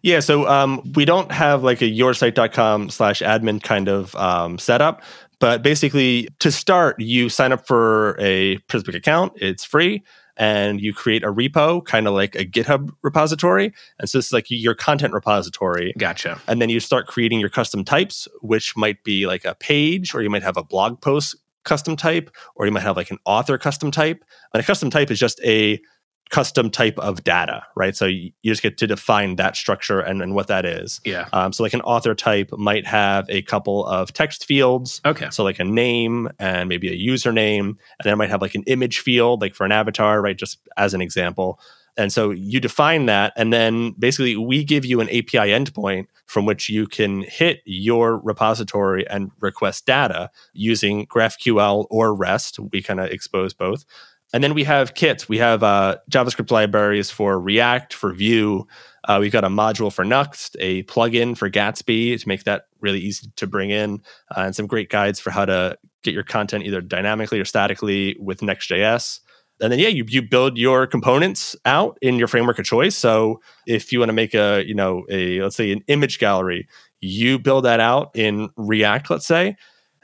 Yeah, 0.02 0.20
so 0.20 0.46
um, 0.48 0.92
we 0.94 1.04
don't 1.04 1.32
have 1.32 1.62
like 1.62 1.80
a 1.80 1.86
yoursite.com 1.86 2.90
slash 2.90 3.20
admin 3.20 3.62
kind 3.62 3.88
of 3.88 4.14
um, 4.16 4.58
setup, 4.58 5.02
but 5.40 5.62
basically 5.62 6.28
to 6.40 6.52
start, 6.52 7.00
you 7.00 7.28
sign 7.28 7.52
up 7.52 7.66
for 7.66 8.16
a 8.20 8.58
Prismic 8.68 8.94
account. 8.94 9.32
It's 9.36 9.64
free 9.64 10.02
and 10.36 10.80
you 10.80 10.94
create 10.94 11.22
a 11.22 11.32
repo, 11.32 11.84
kind 11.84 12.06
of 12.06 12.14
like 12.14 12.34
a 12.34 12.44
GitHub 12.44 12.90
repository. 13.02 13.72
And 13.98 14.08
so 14.08 14.18
this 14.18 14.26
is 14.26 14.32
like 14.32 14.46
your 14.48 14.74
content 14.74 15.12
repository. 15.12 15.92
Gotcha. 15.98 16.40
And 16.46 16.60
then 16.60 16.70
you 16.70 16.80
start 16.80 17.06
creating 17.06 17.40
your 17.40 17.48
custom 17.48 17.84
types, 17.84 18.26
which 18.40 18.76
might 18.76 19.04
be 19.04 19.26
like 19.26 19.44
a 19.44 19.54
page, 19.54 20.14
or 20.14 20.22
you 20.22 20.30
might 20.30 20.42
have 20.42 20.56
a 20.56 20.64
blog 20.64 21.00
post 21.00 21.36
custom 21.64 21.96
type, 21.96 22.34
or 22.56 22.66
you 22.66 22.72
might 22.72 22.82
have 22.82 22.96
like 22.96 23.10
an 23.10 23.18
author 23.24 23.56
custom 23.58 23.90
type. 23.90 24.24
And 24.52 24.62
a 24.62 24.66
custom 24.66 24.90
type 24.90 25.10
is 25.10 25.18
just 25.18 25.40
a 25.44 25.80
custom 26.32 26.70
type 26.70 26.98
of 26.98 27.22
data, 27.22 27.62
right? 27.76 27.94
So 27.94 28.06
you, 28.06 28.32
just 28.42 28.62
get 28.62 28.78
to 28.78 28.86
define 28.86 29.36
that 29.36 29.54
structure 29.54 30.00
and, 30.00 30.22
and 30.22 30.34
what 30.34 30.46
that 30.48 30.64
is. 30.64 30.98
Yeah. 31.04 31.28
Um, 31.32 31.52
so 31.52 31.62
like 31.62 31.74
an 31.74 31.82
author 31.82 32.14
type 32.14 32.50
might 32.52 32.86
have 32.86 33.26
a 33.28 33.42
couple 33.42 33.84
of 33.84 34.14
text 34.14 34.46
fields. 34.46 35.02
Okay. 35.04 35.28
So 35.30 35.44
like 35.44 35.60
a 35.60 35.64
name 35.64 36.30
and 36.38 36.70
maybe 36.70 36.88
a 36.88 37.12
username, 37.12 37.60
and 37.60 37.76
then 38.02 38.14
it 38.14 38.16
might 38.16 38.30
have 38.30 38.40
like 38.40 38.54
an 38.54 38.64
image 38.66 39.00
field, 39.00 39.42
like 39.42 39.54
for 39.54 39.64
an 39.64 39.72
avatar, 39.72 40.22
right? 40.22 40.36
Just 40.36 40.58
as 40.78 40.94
an 40.94 41.02
example. 41.02 41.60
And 41.98 42.10
so 42.10 42.30
you 42.30 42.58
define 42.58 43.04
that, 43.06 43.34
and 43.36 43.52
then 43.52 43.92
basically 43.98 44.34
we 44.34 44.64
give 44.64 44.86
you 44.86 45.02
an 45.02 45.08
API 45.10 45.50
endpoint 45.50 46.06
from 46.24 46.46
which 46.46 46.70
you 46.70 46.86
can 46.86 47.20
hit 47.28 47.60
your 47.66 48.16
repository 48.20 49.06
and 49.06 49.30
request 49.40 49.84
data 49.84 50.30
using 50.54 51.06
GraphQL 51.06 51.86
or 51.90 52.14
REST. 52.14 52.58
We 52.58 52.80
kind 52.80 53.00
of 53.00 53.10
expose 53.10 53.52
both. 53.52 53.84
And 54.32 54.42
then 54.42 54.54
we 54.54 54.64
have 54.64 54.94
kits. 54.94 55.28
We 55.28 55.38
have 55.38 55.62
uh, 55.62 55.98
JavaScript 56.10 56.50
libraries 56.50 57.10
for 57.10 57.38
React, 57.38 57.92
for 57.92 58.12
Vue. 58.12 58.66
Uh, 59.04 59.18
we've 59.20 59.32
got 59.32 59.44
a 59.44 59.48
module 59.48 59.92
for 59.92 60.04
Nuxt, 60.04 60.56
a 60.58 60.84
plugin 60.84 61.36
for 61.36 61.50
Gatsby 61.50 62.18
to 62.18 62.28
make 62.28 62.44
that 62.44 62.66
really 62.80 63.00
easy 63.00 63.30
to 63.36 63.46
bring 63.46 63.70
in, 63.70 64.02
uh, 64.34 64.42
and 64.42 64.56
some 64.56 64.66
great 64.66 64.88
guides 64.88 65.20
for 65.20 65.30
how 65.30 65.44
to 65.44 65.76
get 66.02 66.14
your 66.14 66.22
content 66.22 66.64
either 66.64 66.80
dynamically 66.80 67.40
or 67.40 67.44
statically 67.44 68.16
with 68.18 68.42
Next.js. 68.42 69.20
And 69.60 69.70
then 69.70 69.78
yeah, 69.78 69.88
you, 69.88 70.04
you 70.08 70.22
build 70.22 70.58
your 70.58 70.86
components 70.86 71.54
out 71.64 71.98
in 72.02 72.16
your 72.16 72.26
framework 72.26 72.58
of 72.58 72.64
choice. 72.64 72.96
So 72.96 73.40
if 73.66 73.92
you 73.92 74.00
want 74.00 74.08
to 74.08 74.14
make 74.14 74.34
a 74.34 74.64
you 74.66 74.74
know 74.74 75.04
a 75.08 75.40
let's 75.42 75.56
say 75.56 75.70
an 75.70 75.82
image 75.86 76.18
gallery, 76.18 76.68
you 77.00 77.38
build 77.38 77.64
that 77.64 77.80
out 77.80 78.10
in 78.14 78.50
React, 78.56 79.10
let's 79.10 79.26
say, 79.26 79.56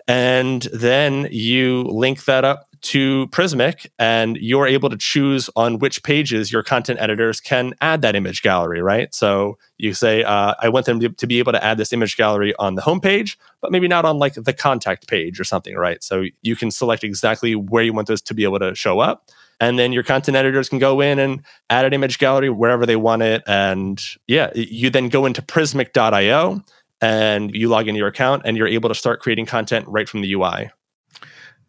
and 0.06 0.62
then 0.72 1.28
you 1.30 1.82
link 1.82 2.24
that 2.26 2.44
up 2.44 2.67
to 2.82 3.26
Prismic, 3.28 3.86
and 3.98 4.36
you're 4.36 4.66
able 4.66 4.90
to 4.90 4.96
choose 4.96 5.50
on 5.56 5.78
which 5.78 6.02
pages 6.02 6.52
your 6.52 6.62
content 6.62 7.00
editors 7.00 7.40
can 7.40 7.74
add 7.80 8.02
that 8.02 8.16
image 8.16 8.42
gallery, 8.42 8.82
right? 8.82 9.14
So 9.14 9.58
you 9.78 9.94
say, 9.94 10.22
uh, 10.22 10.54
I 10.60 10.68
want 10.68 10.86
them 10.86 11.00
to, 11.00 11.08
to, 11.08 11.26
be 11.26 11.38
able 11.38 11.52
to 11.52 11.64
add 11.64 11.78
this 11.78 11.92
image 11.92 12.16
gallery 12.16 12.54
on 12.58 12.74
the 12.74 12.82
homepage, 12.82 13.36
but 13.60 13.70
maybe 13.70 13.88
not 13.88 14.04
on 14.04 14.18
like 14.18 14.34
the 14.34 14.52
contact 14.52 15.08
page 15.08 15.38
or 15.38 15.44
something, 15.44 15.76
right? 15.76 16.02
So 16.02 16.24
you 16.42 16.56
can 16.56 16.70
select 16.70 17.04
exactly 17.04 17.54
where 17.54 17.82
you 17.82 17.92
want 17.92 18.08
those 18.08 18.22
to 18.22 18.34
be 18.34 18.44
able 18.44 18.58
to 18.58 18.74
show 18.74 18.98
up. 18.98 19.28
And 19.60 19.78
then 19.78 19.92
your 19.92 20.04
content 20.04 20.36
editors 20.36 20.68
can 20.68 20.78
go 20.78 21.00
in 21.00 21.18
and 21.18 21.42
add 21.68 21.84
an 21.84 21.92
image 21.92 22.18
gallery 22.18 22.50
wherever 22.50 22.86
they 22.86 22.96
want 22.96 23.22
it. 23.22 23.42
And 23.46 24.00
yeah, 24.26 24.50
you 24.54 24.90
then 24.90 25.08
go 25.08 25.26
into 25.26 25.42
prismic.io 25.42 26.62
and 27.00 27.54
you 27.54 27.68
log 27.68 27.88
into 27.88 27.98
your 27.98 28.08
account 28.08 28.42
and 28.44 28.56
you're 28.56 28.68
able 28.68 28.88
to 28.88 28.94
start 28.94 29.20
creating 29.20 29.46
content 29.46 29.86
right 29.88 30.08
from 30.08 30.20
the 30.20 30.32
UI. 30.32 30.70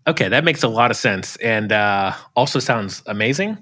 Okay, 0.09 0.27
that 0.27 0.43
makes 0.43 0.63
a 0.63 0.67
lot 0.67 0.89
of 0.89 0.97
sense 0.97 1.35
and 1.35 1.71
uh, 1.71 2.13
also 2.35 2.57
sounds 2.57 3.03
amazing. 3.05 3.59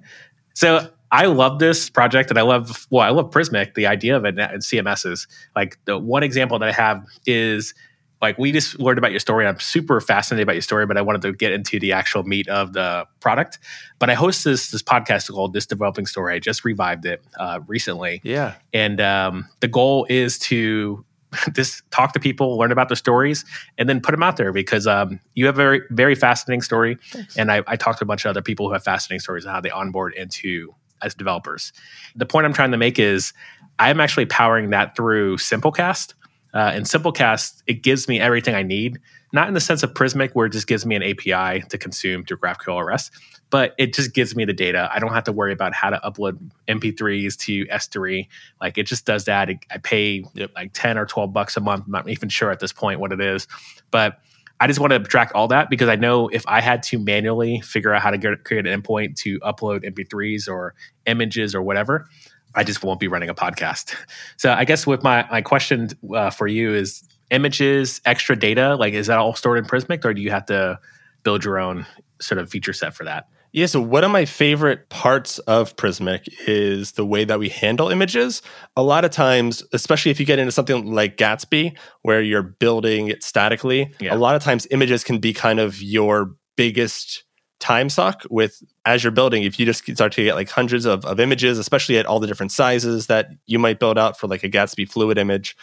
So 0.54 0.90
I 1.12 1.26
love 1.26 1.60
this 1.60 1.90
project 1.90 2.30
and 2.30 2.40
I 2.40 2.44
love, 2.44 2.88
well, 2.90 3.04
I 3.04 3.10
love 3.10 3.32
Prismic, 3.32 3.74
the 3.74 3.88
idea 3.88 4.16
of 4.16 4.24
it 4.24 4.40
and 4.40 4.62
CMSs. 4.62 5.28
Like 5.58 5.78
the 5.84 5.98
one 5.98 6.24
example 6.24 6.58
that 6.60 6.70
I 6.70 6.72
have 6.72 7.06
is 7.26 7.74
like 8.22 8.38
we 8.38 8.54
just 8.54 8.80
learned 8.80 8.98
about 8.98 9.12
your 9.12 9.20
story. 9.20 9.46
I'm 9.46 9.60
super 9.60 10.00
fascinated 10.00 10.44
about 10.44 10.54
your 10.54 10.62
story, 10.62 10.86
but 10.86 10.98
I 10.98 11.02
wanted 11.02 11.22
to 11.24 11.34
get 11.34 11.52
into 11.52 11.82
the 11.82 11.92
actual 11.92 12.24
meat 12.24 12.48
of 12.48 12.72
the 12.72 13.06
product. 13.20 13.60
But 14.00 14.10
I 14.10 14.14
host 14.14 14.46
this 14.46 14.72
this 14.72 14.82
podcast 14.82 15.30
called 15.30 15.54
This 15.54 15.66
Developing 15.66 16.06
Story. 16.06 16.34
I 16.34 16.40
just 16.40 16.66
revived 16.66 17.06
it 17.06 17.22
uh, 17.38 17.60
recently. 17.68 18.22
Yeah, 18.24 18.56
and 18.74 19.00
um, 19.02 19.50
the 19.60 19.68
goal 19.68 20.08
is 20.10 20.40
to 20.40 21.06
just 21.54 21.90
talk 21.92 22.14
to 22.14 22.20
people, 22.20 22.58
learn 22.58 22.72
about 22.72 22.90
their 22.90 22.96
stories, 22.96 23.46
and 23.78 23.88
then 23.88 24.02
put 24.02 24.12
them 24.12 24.24
out 24.24 24.38
there 24.38 24.52
because 24.52 24.88
um, 24.88 25.20
you 25.36 25.46
have 25.46 25.56
a 25.56 25.58
very, 25.58 25.82
very 25.92 26.16
fascinating 26.16 26.62
story. 26.62 26.98
Thanks. 27.12 27.38
And 27.38 27.52
I, 27.52 27.64
I 27.68 27.76
talked 27.76 28.00
to 28.00 28.06
a 28.06 28.08
bunch 28.08 28.26
of 28.26 28.30
other 28.30 28.42
people 28.42 28.68
who 28.68 28.74
have 28.74 28.84
fascinating 28.84 29.20
stories 29.20 29.46
on 29.46 29.54
how 29.54 29.62
they 29.62 29.72
onboard 29.72 30.14
into 30.14 30.74
as 31.02 31.14
developers. 31.14 31.74
The 32.16 32.26
point 32.26 32.46
I'm 32.46 32.54
trying 32.54 32.72
to 32.72 32.78
make 32.78 33.00
is 33.00 33.34
I'm 33.80 34.00
actually 34.00 34.26
powering 34.26 34.72
that 34.72 34.96
through 34.96 35.38
Simplecast. 35.38 36.14
Uh, 36.54 36.72
and 36.74 36.86
Simplecast, 36.86 37.62
it 37.68 37.84
gives 37.84 38.08
me 38.08 38.20
everything 38.20 38.56
I 38.56 38.64
need, 38.64 39.00
not 39.34 39.48
in 39.48 39.54
the 39.54 39.60
sense 39.60 39.84
of 39.84 39.94
Prismic, 39.94 40.32
where 40.34 40.46
it 40.46 40.52
just 40.52 40.68
gives 40.68 40.86
me 40.86 40.96
an 40.96 41.04
API 41.04 41.62
to 41.70 41.78
consume 41.78 42.24
through 42.24 42.38
GraphQL 42.38 42.86
REST, 42.86 43.12
but 43.50 43.74
it 43.78 43.94
just 43.94 44.14
gives 44.14 44.36
me 44.36 44.46
the 44.46 44.54
data. 44.54 44.90
I 44.94 45.00
don't 45.00 45.14
have 45.14 45.26
to 45.26 45.32
worry 45.32 45.54
about 45.54 45.74
how 45.74 45.90
to 45.90 46.00
upload 46.04 46.38
MP3s 46.68 47.38
to 47.46 47.66
S3. 47.68 48.28
Like 48.62 48.78
it 48.78 48.84
just 48.84 49.06
does 49.06 49.26
that. 49.26 49.50
I 49.72 49.78
pay 49.78 50.24
yep. 50.34 50.52
like 50.56 50.72
10 50.74 50.98
or 50.98 51.06
12 51.06 51.34
bucks 51.34 51.58
a 51.58 51.60
month. 51.60 51.86
I'm 51.86 51.92
not 51.92 52.10
even 52.10 52.30
sure 52.30 52.52
at 52.52 52.60
this 52.60 52.74
point 52.74 53.00
what 53.00 53.12
it 53.12 53.22
is, 53.22 53.48
but 53.92 54.20
I 54.60 54.68
just 54.68 54.80
want 54.80 54.92
to 54.92 55.00
track 55.00 55.32
all 55.36 55.48
that 55.50 55.70
because 55.70 55.88
I 55.88 55.96
know 55.96 56.30
if 56.30 56.44
I 56.48 56.62
had 56.62 56.82
to 56.84 56.98
manually 56.98 57.62
figure 57.62 57.94
out 57.94 58.02
how 58.02 58.12
to 58.12 58.18
get, 58.18 58.44
create 58.44 58.66
an 58.66 58.82
endpoint 58.82 59.16
to 59.18 59.40
upload 59.42 59.84
MP3s 59.84 60.50
or 60.50 60.74
images 61.06 61.54
or 61.54 61.62
whatever, 61.62 62.08
I 62.56 62.64
just 62.64 62.84
won't 62.84 63.00
be 63.00 63.08
running 63.08 63.30
a 63.30 63.36
podcast. 63.36 63.96
So 64.38 64.52
I 64.52 64.66
guess 64.66 64.86
with 64.86 65.04
my 65.04 65.28
my 65.32 65.42
question 65.42 65.90
uh, 66.16 66.30
for 66.30 66.48
you 66.48 66.74
is 66.76 67.04
images, 67.32 68.02
extra 68.06 68.36
data, 68.36 68.76
like 68.76 68.94
is 68.94 69.08
that 69.08 69.18
all 69.18 69.36
stored 69.36 69.58
in 69.58 69.66
Prismic 69.66 70.06
or 70.06 70.14
do 70.14 70.22
you 70.22 70.32
have 70.32 70.46
to 70.48 70.80
build 71.24 71.44
your 71.44 71.60
own 71.60 71.86
sort 72.22 72.40
of 72.40 72.50
feature 72.50 72.74
set 72.74 72.94
for 72.94 73.04
that? 73.04 73.28
Yeah, 73.54 73.66
so 73.66 73.82
one 73.82 74.04
of 74.04 74.12
my 74.12 74.26
favorite 74.26 74.90
parts 74.90 75.40
of 75.40 75.76
Prismic 75.78 76.28
is 76.48 76.92
the 76.92 77.06
way 77.06 77.24
that 77.24 77.40
we 77.40 77.50
handle 77.50 77.90
images. 77.90 78.42
A 78.76 78.84
lot 78.84 79.06
of 79.06 79.12
times, 79.12 79.64
especially 79.74 80.12
if 80.12 80.20
you 80.20 80.26
get 80.26 80.38
into 80.38 80.52
something 80.52 80.94
like 80.94 81.18
Gatsby, 81.18 81.76
where 82.02 82.22
you're 82.22 82.44
building 82.44 83.08
it 83.08 83.24
statically, 83.24 83.94
yeah. 84.00 84.14
a 84.14 84.18
lot 84.18 84.36
of 84.36 84.44
times 84.44 84.68
images 84.70 85.04
can 85.04 85.20
be 85.20 85.34
kind 85.34 85.60
of 85.60 85.82
your 85.82 86.36
biggest 86.56 87.24
time 87.60 87.90
suck 87.90 88.24
with 88.30 88.62
as 88.86 89.04
you're 89.04 89.12
building 89.12 89.44
if 89.44 89.60
you 89.60 89.66
just 89.66 89.84
start 89.96 90.12
to 90.12 90.24
get 90.24 90.36
like 90.36 90.50
hundreds 90.50 90.86
of, 90.86 91.04
of 91.06 91.20
images 91.20 91.58
especially 91.58 91.98
at 91.98 92.06
all 92.06 92.20
the 92.20 92.28
different 92.28 92.52
sizes 92.52 93.08
that 93.08 93.30
you 93.48 93.58
might 93.58 93.80
build 93.80 93.98
out 93.98 94.20
for 94.20 94.28
like 94.28 94.44
a 94.44 94.50
gatsby 94.50 94.88
fluid 94.88 95.18
image 95.18 95.58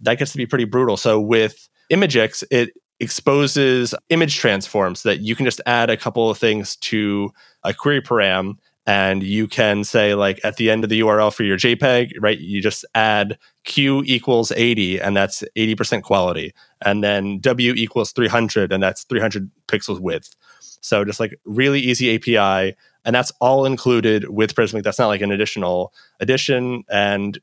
that 0.00 0.18
gets 0.18 0.32
to 0.32 0.38
be 0.38 0.46
pretty 0.46 0.64
brutal. 0.64 0.96
So 0.96 1.20
with 1.20 1.68
imgix 1.90 2.44
it 2.50 2.70
exposes 3.00 3.94
image 4.10 4.36
transforms 4.38 5.02
that 5.02 5.20
you 5.20 5.34
can 5.34 5.44
just 5.44 5.60
add 5.66 5.90
a 5.90 5.96
couple 5.96 6.30
of 6.30 6.38
things 6.38 6.76
to 6.76 7.30
a 7.64 7.74
query 7.74 8.00
param 8.00 8.54
and 8.86 9.22
you 9.22 9.48
can 9.48 9.82
say 9.84 10.14
like 10.14 10.38
at 10.44 10.56
the 10.56 10.70
end 10.70 10.84
of 10.84 10.90
the 10.90 11.00
url 11.00 11.34
for 11.34 11.42
your 11.42 11.56
jpeg 11.56 12.12
right 12.20 12.38
you 12.38 12.62
just 12.62 12.84
add 12.94 13.38
q 13.64 14.02
equals 14.06 14.52
80 14.52 15.00
and 15.00 15.16
that's 15.16 15.44
80% 15.56 16.02
quality. 16.02 16.54
And 16.82 17.04
then 17.04 17.38
w 17.40 17.72
equals 17.74 18.12
300 18.12 18.72
and 18.72 18.82
that's 18.82 19.04
300 19.04 19.50
pixels 19.68 20.00
width. 20.00 20.34
So 20.80 21.04
just 21.04 21.20
like 21.20 21.38
really 21.44 21.80
easy 21.80 22.14
api 22.14 22.74
and 23.04 23.14
that's 23.14 23.32
all 23.40 23.64
included 23.64 24.28
with 24.28 24.54
prismic. 24.54 24.82
That's 24.82 24.98
not 24.98 25.08
like 25.08 25.20
an 25.20 25.32
additional 25.32 25.92
addition. 26.20 26.84
And 26.90 27.38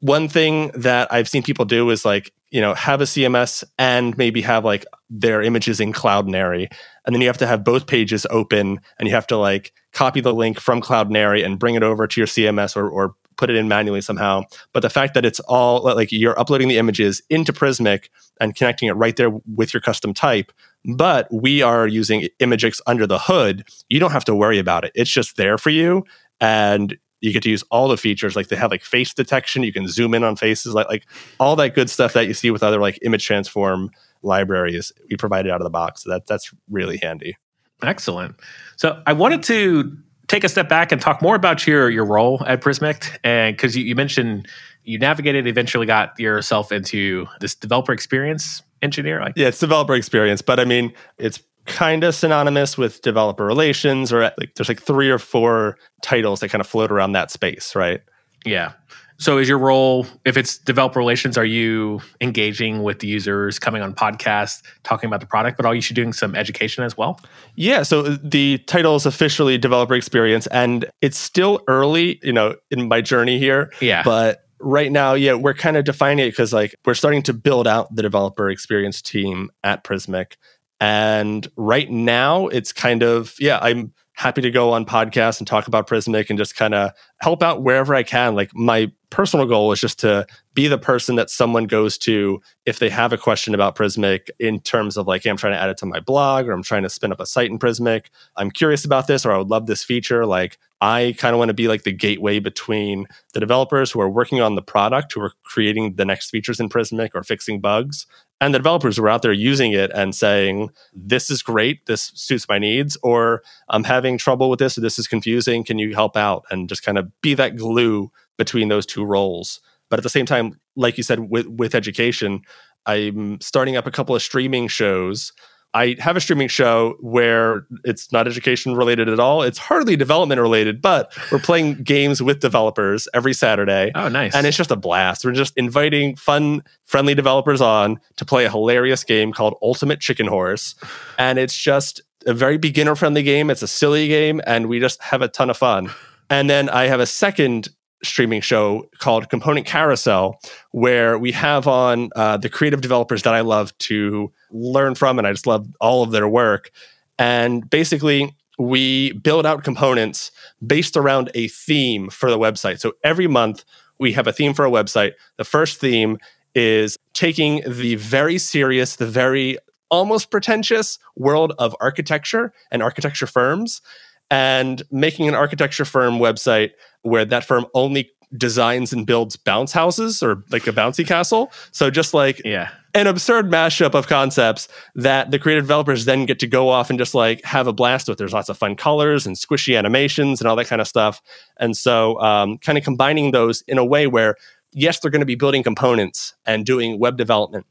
one 0.00 0.28
thing 0.28 0.70
that 0.74 1.12
I've 1.12 1.28
seen 1.28 1.42
people 1.42 1.64
do 1.64 1.90
is 1.90 2.04
like, 2.04 2.32
you 2.50 2.60
know, 2.60 2.74
have 2.74 3.00
a 3.00 3.04
CMS 3.04 3.64
and 3.78 4.16
maybe 4.16 4.40
have 4.42 4.64
like 4.64 4.86
their 5.10 5.42
images 5.42 5.80
in 5.80 5.92
Cloudinary. 5.92 6.72
And 7.04 7.14
then 7.14 7.20
you 7.20 7.26
have 7.26 7.38
to 7.38 7.46
have 7.46 7.64
both 7.64 7.86
pages 7.86 8.26
open 8.30 8.80
and 8.98 9.08
you 9.08 9.14
have 9.14 9.26
to 9.28 9.36
like 9.36 9.72
copy 9.92 10.20
the 10.20 10.32
link 10.32 10.60
from 10.60 10.80
Cloudinary 10.80 11.44
and 11.44 11.58
bring 11.58 11.74
it 11.74 11.82
over 11.82 12.06
to 12.06 12.20
your 12.20 12.26
CMS 12.26 12.76
or, 12.76 12.88
or 12.88 13.14
put 13.36 13.50
it 13.50 13.56
in 13.56 13.68
manually 13.68 14.00
somehow. 14.00 14.42
But 14.72 14.80
the 14.80 14.90
fact 14.90 15.14
that 15.14 15.24
it's 15.24 15.40
all 15.40 15.82
like 15.82 16.12
you're 16.12 16.38
uploading 16.38 16.68
the 16.68 16.78
images 16.78 17.22
into 17.30 17.52
Prismic 17.52 18.08
and 18.40 18.54
connecting 18.54 18.88
it 18.88 18.96
right 18.96 19.16
there 19.16 19.30
with 19.30 19.72
your 19.72 19.80
custom 19.80 20.12
type, 20.14 20.52
but 20.96 21.28
we 21.32 21.62
are 21.62 21.86
using 21.86 22.28
Imgix 22.40 22.80
under 22.86 23.06
the 23.06 23.18
hood, 23.18 23.64
you 23.88 24.00
don't 24.00 24.12
have 24.12 24.24
to 24.26 24.34
worry 24.34 24.58
about 24.58 24.84
it. 24.84 24.92
It's 24.94 25.10
just 25.10 25.36
there 25.36 25.58
for 25.58 25.70
you. 25.70 26.04
And 26.40 26.96
you 27.20 27.32
get 27.32 27.42
to 27.42 27.50
use 27.50 27.64
all 27.70 27.88
the 27.88 27.96
features 27.96 28.36
like 28.36 28.48
they 28.48 28.56
have 28.56 28.70
like 28.70 28.82
face 28.82 29.12
detection 29.12 29.62
you 29.62 29.72
can 29.72 29.88
zoom 29.88 30.14
in 30.14 30.22
on 30.22 30.36
faces 30.36 30.74
like 30.74 30.88
like 30.88 31.06
all 31.40 31.56
that 31.56 31.74
good 31.74 31.90
stuff 31.90 32.12
that 32.12 32.26
you 32.26 32.34
see 32.34 32.50
with 32.50 32.62
other 32.62 32.78
like 32.78 32.98
image 33.02 33.24
transform 33.24 33.90
libraries 34.22 34.92
we 35.10 35.16
provided 35.16 35.50
out 35.50 35.60
of 35.60 35.64
the 35.64 35.70
box 35.70 36.02
so 36.02 36.10
that 36.10 36.26
that's 36.26 36.52
really 36.70 36.98
handy. 36.98 37.36
Excellent. 37.82 38.36
So 38.76 39.02
i 39.06 39.12
wanted 39.12 39.42
to 39.44 39.96
take 40.28 40.44
a 40.44 40.48
step 40.48 40.68
back 40.68 40.92
and 40.92 41.00
talk 41.00 41.20
more 41.22 41.34
about 41.34 41.66
your 41.66 41.90
your 41.90 42.04
role 42.04 42.42
at 42.46 42.60
prismic 42.60 43.18
and 43.24 43.56
because 43.56 43.76
you, 43.76 43.84
you 43.84 43.94
mentioned 43.94 44.46
you 44.84 44.98
navigated 44.98 45.46
eventually 45.46 45.86
got 45.86 46.18
yourself 46.18 46.70
into 46.70 47.26
this 47.40 47.54
developer 47.54 47.92
experience 47.92 48.62
engineer 48.82 49.20
like 49.20 49.32
yeah 49.36 49.48
it's 49.48 49.58
developer 49.58 49.94
experience 49.94 50.40
but 50.40 50.60
i 50.60 50.64
mean 50.64 50.92
it's 51.18 51.42
kind 51.68 52.02
of 52.04 52.14
synonymous 52.14 52.76
with 52.76 53.02
developer 53.02 53.44
relations 53.44 54.12
or 54.12 54.22
like 54.38 54.54
there's 54.56 54.68
like 54.68 54.82
three 54.82 55.10
or 55.10 55.18
four 55.18 55.76
titles 56.02 56.40
that 56.40 56.48
kind 56.48 56.60
of 56.60 56.66
float 56.66 56.90
around 56.90 57.12
that 57.12 57.30
space 57.30 57.76
right? 57.76 58.02
Yeah. 58.44 58.72
So 59.20 59.38
is 59.38 59.48
your 59.48 59.58
role 59.58 60.06
if 60.24 60.36
it's 60.36 60.58
developer 60.58 60.98
relations 60.98 61.36
are 61.36 61.44
you 61.44 62.00
engaging 62.20 62.82
with 62.82 63.00
the 63.00 63.06
users 63.06 63.58
coming 63.58 63.82
on 63.82 63.92
podcasts 63.94 64.62
talking 64.84 65.08
about 65.08 65.20
the 65.20 65.26
product 65.26 65.56
but 65.56 65.66
are 65.66 65.74
you 65.74 65.82
doing 65.82 66.12
some 66.12 66.34
education 66.34 66.84
as 66.84 66.96
well? 66.96 67.20
Yeah 67.54 67.82
so 67.82 68.02
the 68.02 68.58
title 68.66 68.96
is 68.96 69.06
officially 69.06 69.58
developer 69.58 69.94
experience 69.94 70.46
and 70.48 70.86
it's 71.02 71.18
still 71.18 71.60
early 71.68 72.18
you 72.22 72.32
know 72.32 72.56
in 72.70 72.88
my 72.88 73.00
journey 73.00 73.38
here. 73.38 73.70
Yeah. 73.80 74.02
But 74.02 74.44
right 74.60 74.90
now, 74.90 75.14
yeah, 75.14 75.34
we're 75.34 75.54
kind 75.54 75.76
of 75.76 75.84
defining 75.84 76.26
it 76.26 76.30
because 76.30 76.52
like 76.52 76.74
we're 76.84 76.94
starting 76.94 77.22
to 77.24 77.32
build 77.32 77.66
out 77.66 77.94
the 77.94 78.02
developer 78.02 78.50
experience 78.50 79.00
team 79.02 79.50
at 79.62 79.84
Prismic. 79.84 80.36
And 80.80 81.46
right 81.56 81.90
now, 81.90 82.46
it's 82.48 82.72
kind 82.72 83.02
of, 83.02 83.34
yeah, 83.40 83.58
I'm 83.60 83.92
happy 84.18 84.42
to 84.42 84.50
go 84.50 84.72
on 84.72 84.84
podcasts 84.84 85.38
and 85.38 85.46
talk 85.46 85.68
about 85.68 85.86
Prismic 85.86 86.28
and 86.28 86.36
just 86.36 86.56
kind 86.56 86.74
of 86.74 86.90
help 87.20 87.40
out 87.40 87.62
wherever 87.62 87.94
I 87.94 88.02
can. 88.02 88.34
Like 88.34 88.50
my 88.52 88.90
personal 89.10 89.46
goal 89.46 89.70
is 89.70 89.80
just 89.80 90.00
to 90.00 90.26
be 90.54 90.66
the 90.66 90.76
person 90.76 91.14
that 91.14 91.30
someone 91.30 91.66
goes 91.66 91.96
to 91.98 92.40
if 92.66 92.80
they 92.80 92.90
have 92.90 93.12
a 93.12 93.16
question 93.16 93.54
about 93.54 93.76
Prismic 93.76 94.28
in 94.40 94.58
terms 94.58 94.96
of 94.96 95.06
like, 95.06 95.22
hey, 95.22 95.30
I'm 95.30 95.36
trying 95.36 95.52
to 95.52 95.60
add 95.60 95.70
it 95.70 95.76
to 95.78 95.86
my 95.86 96.00
blog 96.00 96.48
or 96.48 96.52
I'm 96.52 96.64
trying 96.64 96.82
to 96.82 96.90
spin 96.90 97.12
up 97.12 97.20
a 97.20 97.26
site 97.26 97.48
in 97.48 97.60
Prismic. 97.60 98.06
I'm 98.36 98.50
curious 98.50 98.84
about 98.84 99.06
this 99.06 99.24
or 99.24 99.30
I 99.30 99.38
would 99.38 99.50
love 99.50 99.66
this 99.66 99.84
feature. 99.84 100.26
Like 100.26 100.58
I 100.80 101.14
kind 101.16 101.32
of 101.32 101.38
want 101.38 101.50
to 101.50 101.54
be 101.54 101.68
like 101.68 101.84
the 101.84 101.92
gateway 101.92 102.40
between 102.40 103.06
the 103.34 103.40
developers 103.40 103.92
who 103.92 104.00
are 104.00 104.10
working 104.10 104.40
on 104.40 104.56
the 104.56 104.62
product, 104.62 105.12
who 105.12 105.20
are 105.20 105.32
creating 105.44 105.94
the 105.94 106.04
next 106.04 106.30
features 106.30 106.58
in 106.58 106.68
Prismic 106.68 107.10
or 107.14 107.22
fixing 107.22 107.60
bugs, 107.60 108.06
and 108.40 108.54
the 108.54 108.58
developers 108.58 108.96
who 108.96 109.04
are 109.04 109.08
out 109.08 109.22
there 109.22 109.32
using 109.32 109.72
it 109.72 109.90
and 109.94 110.14
saying, 110.14 110.70
this 110.94 111.30
is 111.30 111.42
great, 111.42 111.86
this 111.86 112.12
suits 112.14 112.48
my 112.48 112.58
needs, 112.58 112.96
or 113.02 113.42
I'm 113.68 113.84
having 113.84 114.16
trouble 114.16 114.48
with 114.48 114.58
this, 114.58 114.78
or 114.78 114.80
this 114.80 114.98
is 114.98 115.08
confusing, 115.08 115.64
can 115.64 115.78
you 115.78 115.94
help 115.94 116.16
out? 116.16 116.44
And 116.50 116.68
just 116.68 116.84
kind 116.84 116.98
of 116.98 117.10
be 117.20 117.34
that 117.34 117.56
glue 117.56 118.10
between 118.36 118.68
those 118.68 118.86
two 118.86 119.04
roles. 119.04 119.60
But 119.90 119.98
at 119.98 120.02
the 120.02 120.10
same 120.10 120.26
time, 120.26 120.60
like 120.76 120.96
you 120.96 121.02
said, 121.02 121.30
with, 121.30 121.46
with 121.46 121.74
education, 121.74 122.42
I'm 122.86 123.40
starting 123.40 123.76
up 123.76 123.86
a 123.86 123.90
couple 123.90 124.14
of 124.14 124.22
streaming 124.22 124.68
shows 124.68 125.32
I 125.74 125.96
have 125.98 126.16
a 126.16 126.20
streaming 126.20 126.48
show 126.48 126.96
where 127.00 127.66
it's 127.84 128.10
not 128.10 128.26
education 128.26 128.74
related 128.74 129.08
at 129.08 129.20
all. 129.20 129.42
It's 129.42 129.58
hardly 129.58 129.96
development 129.96 130.40
related, 130.40 130.80
but 130.80 131.12
we're 131.30 131.38
playing 131.38 131.82
games 131.82 132.22
with 132.22 132.40
developers 132.40 133.06
every 133.12 133.34
Saturday. 133.34 133.92
Oh, 133.94 134.08
nice. 134.08 134.34
And 134.34 134.46
it's 134.46 134.56
just 134.56 134.70
a 134.70 134.76
blast. 134.76 135.24
We're 135.24 135.32
just 135.32 135.56
inviting 135.56 136.16
fun, 136.16 136.62
friendly 136.84 137.14
developers 137.14 137.60
on 137.60 138.00
to 138.16 138.24
play 138.24 138.46
a 138.46 138.50
hilarious 138.50 139.04
game 139.04 139.32
called 139.32 139.56
Ultimate 139.62 140.00
Chicken 140.00 140.26
Horse. 140.26 140.74
And 141.18 141.38
it's 141.38 141.56
just 141.56 142.00
a 142.26 142.32
very 142.34 142.58
beginner 142.58 142.96
friendly 142.96 143.22
game. 143.22 143.50
It's 143.50 143.62
a 143.62 143.68
silly 143.68 144.08
game, 144.08 144.40
and 144.46 144.68
we 144.68 144.80
just 144.80 145.02
have 145.02 145.22
a 145.22 145.28
ton 145.28 145.50
of 145.50 145.56
fun. 145.56 145.90
And 146.30 146.48
then 146.48 146.68
I 146.68 146.86
have 146.86 147.00
a 147.00 147.06
second 147.06 147.68
streaming 148.02 148.40
show 148.40 148.88
called 148.98 149.28
Component 149.28 149.66
Carousel, 149.66 150.38
where 150.70 151.18
we 151.18 151.32
have 151.32 151.66
on 151.66 152.10
uh, 152.16 152.36
the 152.36 152.48
creative 152.48 152.80
developers 152.80 153.22
that 153.22 153.34
I 153.34 153.40
love 153.40 153.76
to 153.78 154.32
learn 154.50 154.94
from, 154.94 155.18
and 155.18 155.26
I 155.26 155.32
just 155.32 155.46
love 155.46 155.66
all 155.80 156.02
of 156.02 156.10
their 156.10 156.28
work. 156.28 156.70
And 157.18 157.68
basically, 157.68 158.34
we 158.58 159.12
build 159.12 159.46
out 159.46 159.64
components 159.64 160.30
based 160.64 160.96
around 160.96 161.30
a 161.34 161.48
theme 161.48 162.10
for 162.10 162.30
the 162.30 162.38
website. 162.38 162.80
So 162.80 162.92
every 163.04 163.26
month, 163.26 163.64
we 163.98 164.12
have 164.12 164.26
a 164.26 164.32
theme 164.32 164.54
for 164.54 164.64
a 164.64 164.70
website. 164.70 165.12
The 165.36 165.44
first 165.44 165.80
theme 165.80 166.18
is 166.54 166.96
taking 167.14 167.62
the 167.66 167.96
very 167.96 168.38
serious, 168.38 168.96
the 168.96 169.06
very 169.06 169.58
almost 169.90 170.30
pretentious 170.30 170.98
world 171.16 171.52
of 171.58 171.74
architecture 171.80 172.52
and 172.70 172.82
architecture 172.82 173.26
firms 173.26 173.80
and 174.30 174.82
making 174.90 175.28
an 175.28 175.34
architecture 175.34 175.84
firm 175.84 176.18
website 176.18 176.72
where 177.02 177.24
that 177.24 177.44
firm 177.44 177.66
only 177.74 178.10
designs 178.36 178.92
and 178.92 179.06
builds 179.06 179.36
bounce 179.36 179.72
houses 179.72 180.22
or 180.22 180.44
like 180.50 180.66
a 180.66 180.72
bouncy 180.72 181.06
castle. 181.06 181.50
So 181.70 181.90
just 181.90 182.12
like 182.12 182.42
yeah. 182.44 182.68
an 182.94 183.06
absurd 183.06 183.50
mashup 183.50 183.94
of 183.94 184.06
concepts 184.06 184.68
that 184.94 185.30
the 185.30 185.38
creative 185.38 185.64
developers 185.64 186.04
then 186.04 186.26
get 186.26 186.38
to 186.40 186.46
go 186.46 186.68
off 186.68 186.90
and 186.90 186.98
just 186.98 187.14
like 187.14 187.42
have 187.44 187.66
a 187.66 187.72
blast 187.72 188.06
with. 188.08 188.18
There's 188.18 188.34
lots 188.34 188.50
of 188.50 188.58
fun 188.58 188.76
colors 188.76 189.26
and 189.26 189.34
squishy 189.34 189.78
animations 189.78 190.40
and 190.40 190.48
all 190.48 190.56
that 190.56 190.66
kind 190.66 190.82
of 190.82 190.88
stuff. 190.88 191.22
And 191.58 191.76
so 191.76 192.20
um, 192.20 192.58
kind 192.58 192.76
of 192.76 192.84
combining 192.84 193.30
those 193.30 193.62
in 193.62 193.78
a 193.78 193.84
way 193.84 194.06
where 194.06 194.36
yes, 194.72 195.00
they're 195.00 195.10
going 195.10 195.20
to 195.20 195.26
be 195.26 195.34
building 195.34 195.62
components 195.62 196.34
and 196.44 196.66
doing 196.66 196.98
web 196.98 197.16
development, 197.16 197.66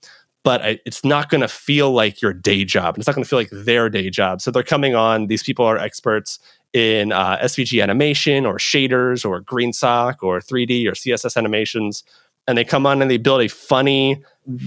but 0.47 0.79
it's 0.86 1.03
not 1.03 1.29
going 1.29 1.41
to 1.41 1.47
feel 1.49 1.91
like 1.91 2.21
your 2.21 2.31
day 2.31 2.63
job. 2.63 2.95
And 2.95 2.99
it's 2.99 3.07
not 3.07 3.15
going 3.15 3.23
to 3.25 3.29
feel 3.29 3.38
like 3.38 3.49
their 3.51 3.89
day 3.89 4.10
job. 4.10 4.39
So 4.39 4.49
they're 4.49 4.63
coming 4.63 4.95
on. 4.95 5.27
These 5.27 5.43
people 5.43 5.65
are 5.65 5.77
experts 5.77 6.39
in 6.71 7.12
uh, 7.12 7.38
SVG 7.39 7.83
animation 7.83 8.45
or 8.45 8.55
shaders 8.57 9.25
or 9.25 9.41
GreenSock 9.41 10.23
or 10.23 10.39
3D 10.39 10.88
or 10.88 10.93
CSS 10.93 11.36
animations. 11.36 12.05
And 12.47 12.57
they 12.57 12.63
come 12.63 12.86
on 12.86 13.01
and 13.01 13.12
they 13.12 13.17
build 13.17 13.41
a 13.41 13.49
funny 13.49 14.23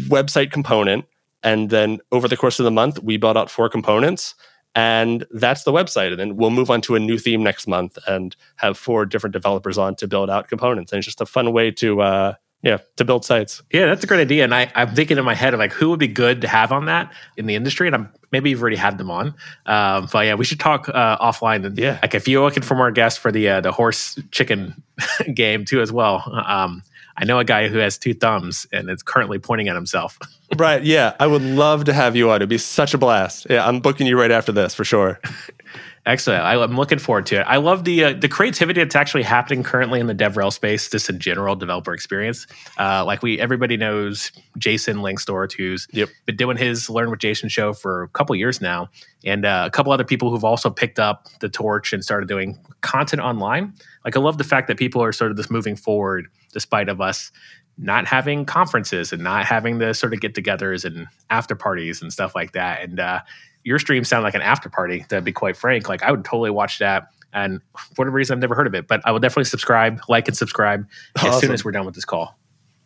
website 0.08 0.52
component. 0.52 1.06
And 1.42 1.70
then 1.70 2.00
over 2.12 2.28
the 2.28 2.36
course 2.36 2.60
of 2.60 2.64
the 2.64 2.70
month, 2.70 3.02
we 3.02 3.16
build 3.16 3.38
out 3.38 3.50
four 3.50 3.70
components. 3.70 4.34
And 4.74 5.24
that's 5.30 5.64
the 5.64 5.72
website. 5.72 6.10
And 6.10 6.20
then 6.20 6.36
we'll 6.36 6.50
move 6.50 6.70
on 6.70 6.82
to 6.82 6.94
a 6.94 7.00
new 7.00 7.16
theme 7.16 7.42
next 7.42 7.66
month 7.66 7.96
and 8.06 8.36
have 8.56 8.76
four 8.76 9.06
different 9.06 9.32
developers 9.32 9.78
on 9.78 9.94
to 9.94 10.06
build 10.06 10.28
out 10.28 10.46
components. 10.46 10.92
And 10.92 10.98
it's 10.98 11.06
just 11.06 11.22
a 11.22 11.26
fun 11.26 11.54
way 11.54 11.70
to 11.70 12.02
uh, 12.02 12.34
yeah 12.62 12.78
to 12.96 13.04
build 13.04 13.24
sites 13.24 13.62
yeah 13.72 13.86
that's 13.86 14.04
a 14.04 14.06
great 14.06 14.20
idea 14.20 14.44
and 14.44 14.54
I, 14.54 14.70
i'm 14.74 14.94
thinking 14.94 15.18
in 15.18 15.24
my 15.24 15.34
head 15.34 15.54
of 15.54 15.60
like 15.60 15.72
who 15.72 15.90
would 15.90 15.98
be 15.98 16.08
good 16.08 16.42
to 16.42 16.48
have 16.48 16.72
on 16.72 16.86
that 16.86 17.12
in 17.36 17.46
the 17.46 17.54
industry 17.54 17.86
and 17.86 17.94
i'm 17.94 18.12
maybe 18.32 18.50
you've 18.50 18.60
already 18.60 18.76
had 18.76 18.98
them 18.98 19.10
on 19.10 19.34
um, 19.66 20.08
but 20.12 20.26
yeah 20.26 20.34
we 20.34 20.44
should 20.44 20.60
talk 20.60 20.88
uh, 20.88 21.18
offline 21.18 21.64
and 21.64 21.78
yeah 21.78 21.98
like 22.02 22.14
if 22.14 22.28
you're 22.28 22.44
looking 22.44 22.62
for 22.62 22.74
more 22.74 22.90
guests 22.90 23.18
for 23.18 23.32
the 23.32 23.48
uh, 23.48 23.60
the 23.60 23.72
horse 23.72 24.18
chicken 24.30 24.82
game 25.34 25.64
too 25.64 25.80
as 25.80 25.90
well 25.90 26.22
um, 26.46 26.82
I 27.20 27.24
know 27.24 27.38
a 27.38 27.44
guy 27.44 27.68
who 27.68 27.78
has 27.78 27.98
two 27.98 28.14
thumbs 28.14 28.66
and 28.72 28.88
is 28.88 29.02
currently 29.02 29.38
pointing 29.38 29.68
at 29.68 29.74
himself. 29.74 30.18
right. 30.56 30.82
Yeah. 30.82 31.14
I 31.20 31.26
would 31.26 31.42
love 31.42 31.84
to 31.84 31.92
have 31.92 32.16
you 32.16 32.30
on. 32.30 32.36
It'd 32.36 32.48
be 32.48 32.56
such 32.56 32.94
a 32.94 32.98
blast. 32.98 33.46
Yeah. 33.50 33.66
I'm 33.66 33.80
booking 33.80 34.06
you 34.06 34.18
right 34.18 34.30
after 34.30 34.52
this 34.52 34.74
for 34.74 34.84
sure. 34.84 35.20
Excellent. 36.10 36.42
I, 36.42 36.60
am 36.60 36.74
looking 36.76 36.98
forward 36.98 37.26
to 37.26 37.38
it. 37.38 37.44
I 37.44 37.58
love 37.58 37.84
the 37.84 38.02
uh, 38.02 38.12
the 38.14 38.28
creativity 38.28 38.80
that's 38.80 38.96
actually 38.96 39.22
happening 39.22 39.62
currently 39.62 40.00
in 40.00 40.08
the 40.08 40.14
DevRel 40.14 40.52
space, 40.52 40.90
just 40.90 41.08
in 41.08 41.20
general 41.20 41.54
developer 41.54 41.94
experience. 41.94 42.48
Uh, 42.80 43.04
like 43.04 43.22
we, 43.22 43.38
everybody 43.38 43.76
knows 43.76 44.32
Jason 44.58 44.96
Lengstorf, 44.98 45.52
who's 45.52 45.86
yep. 45.92 46.08
been 46.26 46.34
doing 46.34 46.56
his 46.56 46.90
Learn 46.90 47.10
with 47.10 47.20
Jason 47.20 47.48
show 47.48 47.72
for 47.72 48.02
a 48.02 48.08
couple 48.08 48.34
years 48.34 48.60
now, 48.60 48.88
and 49.24 49.44
uh, 49.44 49.62
a 49.64 49.70
couple 49.70 49.92
other 49.92 50.02
people 50.02 50.30
who've 50.30 50.42
also 50.42 50.68
picked 50.68 50.98
up 50.98 51.28
the 51.38 51.48
torch 51.48 51.92
and 51.92 52.02
started 52.02 52.28
doing 52.28 52.58
content 52.80 53.22
online. 53.22 53.72
Like 54.04 54.16
I 54.16 54.20
love 54.20 54.36
the 54.36 54.42
fact 54.42 54.66
that 54.66 54.78
people 54.78 55.00
are 55.04 55.12
sort 55.12 55.30
of 55.30 55.36
just 55.36 55.48
moving 55.48 55.76
forward, 55.76 56.26
despite 56.52 56.88
of 56.88 57.00
us 57.00 57.30
not 57.78 58.06
having 58.06 58.44
conferences 58.44 59.12
and 59.12 59.22
not 59.22 59.46
having 59.46 59.78
the 59.78 59.94
sort 59.94 60.12
of 60.12 60.20
get-togethers 60.20 60.84
and 60.84 61.06
after 61.30 61.54
parties 61.54 62.02
and 62.02 62.12
stuff 62.12 62.34
like 62.34 62.52
that. 62.52 62.82
And 62.82 62.98
uh, 62.98 63.20
your 63.64 63.78
stream 63.78 64.04
sound 64.04 64.24
like 64.24 64.34
an 64.34 64.42
after 64.42 64.68
party. 64.68 65.04
To 65.08 65.20
be 65.20 65.32
quite 65.32 65.56
frank, 65.56 65.88
like 65.88 66.02
I 66.02 66.10
would 66.10 66.24
totally 66.24 66.50
watch 66.50 66.78
that. 66.78 67.08
And 67.32 67.60
for 67.76 68.02
whatever 68.02 68.16
reason, 68.16 68.34
I've 68.34 68.40
never 68.40 68.54
heard 68.54 68.66
of 68.66 68.74
it, 68.74 68.88
but 68.88 69.00
I 69.04 69.12
will 69.12 69.20
definitely 69.20 69.44
subscribe, 69.44 70.00
like, 70.08 70.26
and 70.26 70.36
subscribe 70.36 70.84
awesome. 71.16 71.30
as 71.30 71.40
soon 71.40 71.52
as 71.52 71.64
we're 71.64 71.70
done 71.70 71.86
with 71.86 71.94
this 71.94 72.04
call. 72.04 72.36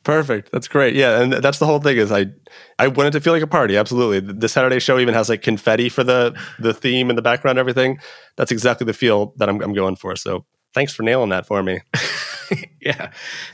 Perfect. 0.04 0.52
That's 0.52 0.68
great. 0.68 0.94
Yeah, 0.94 1.22
and 1.22 1.32
that's 1.32 1.58
the 1.58 1.64
whole 1.64 1.78
thing. 1.78 1.96
Is 1.96 2.12
I 2.12 2.26
I 2.78 2.88
want 2.88 3.08
it 3.08 3.10
to 3.12 3.20
feel 3.20 3.32
like 3.32 3.42
a 3.42 3.46
party. 3.46 3.76
Absolutely. 3.76 4.20
The 4.20 4.48
Saturday 4.50 4.78
show 4.78 4.98
even 4.98 5.14
has 5.14 5.30
like 5.30 5.40
confetti 5.40 5.88
for 5.88 6.04
the 6.04 6.38
the 6.58 6.74
theme 6.74 7.08
and 7.08 7.16
the 7.16 7.22
background, 7.22 7.58
and 7.58 7.60
everything. 7.60 7.98
That's 8.36 8.52
exactly 8.52 8.84
the 8.84 8.92
feel 8.92 9.32
that 9.38 9.48
I'm 9.48 9.62
I'm 9.62 9.72
going 9.72 9.96
for. 9.96 10.14
So 10.14 10.44
thanks 10.74 10.92
for 10.92 11.04
nailing 11.04 11.30
that 11.30 11.46
for 11.46 11.62
me. 11.62 11.80
yeah, 12.80 13.12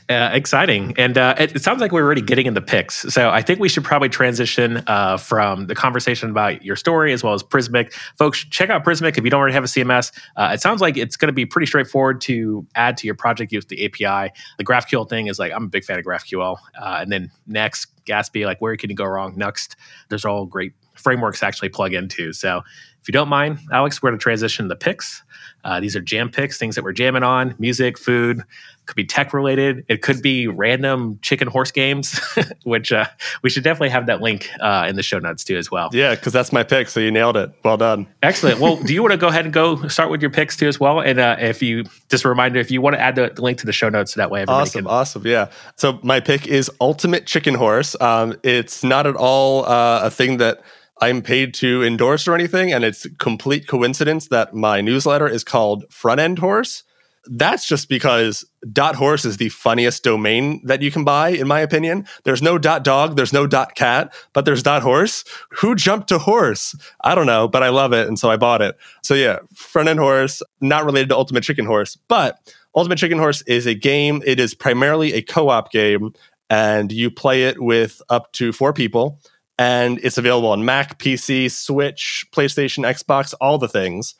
uh, 0.09 0.29
exciting. 0.33 0.93
And 0.97 1.17
uh, 1.17 1.35
it, 1.37 1.55
it, 1.55 1.61
sounds 1.61 1.81
like 1.81 1.91
we're 1.91 2.03
already 2.03 2.21
getting 2.21 2.45
in 2.45 2.53
the 2.53 2.61
picks. 2.61 2.95
So 3.13 3.29
I 3.29 3.41
think 3.41 3.59
we 3.59 3.69
should 3.69 3.83
probably 3.83 4.09
transition 4.09 4.83
uh, 4.87 5.17
from 5.17 5.67
the 5.67 5.75
conversation 5.75 6.29
about 6.29 6.63
your 6.63 6.75
story 6.75 7.13
as 7.13 7.23
well 7.23 7.33
as 7.33 7.43
Prismic. 7.43 7.93
Folks, 8.17 8.43
check 8.45 8.69
out 8.69 8.83
Prismic 8.83 9.17
if 9.17 9.23
you 9.23 9.29
don't 9.29 9.39
already 9.39 9.53
have 9.53 9.63
a 9.63 9.67
CMS. 9.67 10.11
Uh, 10.35 10.51
it 10.53 10.61
sounds 10.61 10.81
like 10.81 10.97
it's 10.97 11.17
going 11.17 11.27
to 11.27 11.33
be 11.33 11.45
pretty 11.45 11.65
straightforward 11.65 12.21
to 12.21 12.65
add 12.75 12.97
to 12.97 13.07
your 13.07 13.15
project. 13.15 13.51
Use 13.51 13.65
the 13.65 13.85
API. 13.85 14.33
The 14.57 14.65
GraphQL 14.65 15.07
thing 15.07 15.27
is 15.27 15.39
like 15.39 15.51
I'm 15.53 15.65
a 15.65 15.69
big 15.69 15.83
fan 15.83 15.99
of 15.99 16.05
GraphQL. 16.05 16.57
Uh, 16.79 16.99
and 17.01 17.11
then 17.11 17.31
next, 17.47 17.87
Gatsby, 18.05 18.45
like 18.45 18.61
where 18.61 18.75
can 18.77 18.89
you 18.89 18.95
go 18.95 19.05
wrong? 19.05 19.33
Next, 19.37 19.75
there's 20.09 20.25
all 20.25 20.45
great 20.45 20.73
frameworks 20.95 21.43
actually 21.43 21.69
plug 21.69 21.93
into. 21.93 22.33
So 22.33 22.61
if 23.01 23.07
you 23.07 23.11
don't 23.11 23.29
mind, 23.29 23.59
Alex, 23.71 24.01
we're 24.01 24.09
going 24.09 24.19
to 24.19 24.23
transition 24.23 24.65
to 24.65 24.69
the 24.69 24.75
picks. 24.75 25.23
Uh, 25.63 25.79
these 25.79 25.95
are 25.95 26.01
jam 26.01 26.29
picks, 26.29 26.57
things 26.57 26.75
that 26.75 26.83
we're 26.83 26.91
jamming 26.91 27.23
on, 27.23 27.55
music, 27.59 27.97
food, 27.97 28.43
could 28.85 28.95
be 28.95 29.05
tech 29.05 29.33
related. 29.33 29.85
It 29.87 30.01
could 30.01 30.21
be 30.21 30.47
random 30.47 31.19
chicken 31.21 31.47
horse 31.47 31.71
games, 31.71 32.19
which 32.63 32.91
uh, 32.91 33.05
we 33.43 33.49
should 33.49 33.63
definitely 33.63 33.89
have 33.89 34.07
that 34.07 34.21
link 34.21 34.49
uh, 34.59 34.85
in 34.89 34.95
the 34.95 35.03
show 35.03 35.19
notes 35.19 35.43
too 35.43 35.57
as 35.57 35.69
well. 35.69 35.89
Yeah, 35.93 36.15
because 36.15 36.33
that's 36.33 36.51
my 36.51 36.63
pick. 36.63 36.89
So 36.89 36.99
you 36.99 37.11
nailed 37.11 37.37
it. 37.37 37.51
Well 37.63 37.77
done. 37.77 38.07
Excellent. 38.23 38.59
Well, 38.59 38.77
do 38.77 38.93
you 38.93 39.01
want 39.01 39.11
to 39.11 39.17
go 39.17 39.27
ahead 39.27 39.45
and 39.45 39.53
go 39.53 39.87
start 39.87 40.09
with 40.09 40.21
your 40.21 40.31
picks 40.31 40.57
too 40.57 40.67
as 40.67 40.79
well? 40.79 40.99
And 40.99 41.19
uh, 41.19 41.37
if 41.39 41.61
you 41.61 41.85
just 42.09 42.25
a 42.25 42.29
reminder, 42.29 42.59
if 42.59 42.71
you 42.71 42.81
want 42.81 42.95
to 42.95 43.01
add 43.01 43.15
the, 43.15 43.31
the 43.33 43.41
link 43.41 43.59
to 43.59 43.65
the 43.65 43.73
show 43.73 43.89
notes, 43.89 44.13
so 44.13 44.19
that 44.19 44.31
way 44.31 44.41
everybody 44.41 44.61
awesome, 44.61 44.85
can. 44.85 44.91
Awesome. 44.91 45.27
Yeah. 45.27 45.51
So 45.75 45.99
my 46.03 46.19
pick 46.19 46.47
is 46.47 46.69
Ultimate 46.81 47.25
Chicken 47.27 47.55
Horse. 47.55 47.95
Um, 48.01 48.35
it's 48.43 48.83
not 48.83 49.05
at 49.05 49.15
all 49.15 49.65
uh, 49.65 50.01
a 50.03 50.09
thing 50.09 50.37
that 50.37 50.61
I'm 51.01 51.23
paid 51.23 51.55
to 51.55 51.83
endorse 51.83 52.27
or 52.27 52.35
anything, 52.35 52.71
and 52.71 52.83
it's 52.91 53.07
complete 53.19 53.67
coincidence 53.67 54.27
that 54.27 54.53
my 54.53 54.81
newsletter 54.81 55.25
is 55.25 55.45
called 55.45 55.85
Front 55.89 56.19
End 56.19 56.39
Horse. 56.39 56.83
That's 57.25 57.65
just 57.65 57.87
because 57.87 58.43
dot 58.73 58.95
horse 58.95 59.23
is 59.23 59.37
the 59.37 59.47
funniest 59.47 60.03
domain 60.03 60.61
that 60.65 60.81
you 60.81 60.91
can 60.91 61.05
buy, 61.05 61.29
in 61.29 61.47
my 61.47 61.61
opinion. 61.61 62.05
There's 62.25 62.41
no 62.41 62.57
dot 62.57 62.83
dog, 62.83 63.15
there's 63.15 63.31
no 63.31 63.47
dot 63.47 63.75
cat, 63.75 64.13
but 64.33 64.43
there's 64.43 64.61
dot 64.61 64.81
horse. 64.81 65.23
Who 65.51 65.73
jumped 65.73 66.09
to 66.09 66.17
horse? 66.17 66.75
I 67.01 67.15
don't 67.15 67.27
know, 67.27 67.47
but 67.47 67.63
I 67.63 67.69
love 67.69 67.93
it, 67.93 68.09
and 68.09 68.19
so 68.19 68.29
I 68.29 68.35
bought 68.35 68.61
it. 68.61 68.75
So 69.03 69.13
yeah, 69.13 69.39
front 69.55 69.87
end 69.87 69.99
horse, 69.99 70.43
not 70.59 70.83
related 70.83 71.09
to 71.09 71.15
Ultimate 71.15 71.43
Chicken 71.43 71.65
Horse, 71.65 71.95
but 72.09 72.53
Ultimate 72.75 72.97
Chicken 72.97 73.19
Horse 73.19 73.41
is 73.43 73.67
a 73.67 73.73
game. 73.73 74.21
It 74.25 74.37
is 74.37 74.53
primarily 74.53 75.13
a 75.13 75.21
co-op 75.21 75.71
game, 75.71 76.11
and 76.49 76.91
you 76.91 77.09
play 77.09 77.43
it 77.43 77.61
with 77.61 78.01
up 78.09 78.33
to 78.33 78.51
four 78.51 78.73
people 78.73 79.21
and 79.57 79.99
it's 80.03 80.17
available 80.17 80.49
on 80.49 80.65
Mac, 80.65 80.99
PC, 80.99 81.51
Switch, 81.51 82.25
PlayStation, 82.31 82.83
Xbox, 82.83 83.33
all 83.39 83.57
the 83.57 83.67
things. 83.67 84.15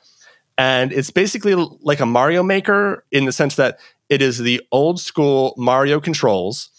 And 0.58 0.92
it's 0.92 1.10
basically 1.10 1.56
like 1.82 2.00
a 2.00 2.06
Mario 2.06 2.44
Maker 2.44 3.06
in 3.12 3.26
the 3.26 3.32
sense 3.32 3.56
that 3.56 3.80
it 4.10 4.22
is 4.22 4.38
the 4.38 4.62
old 4.72 5.00
school 5.00 5.54
Mario 5.58 6.00
controls. 6.00 6.70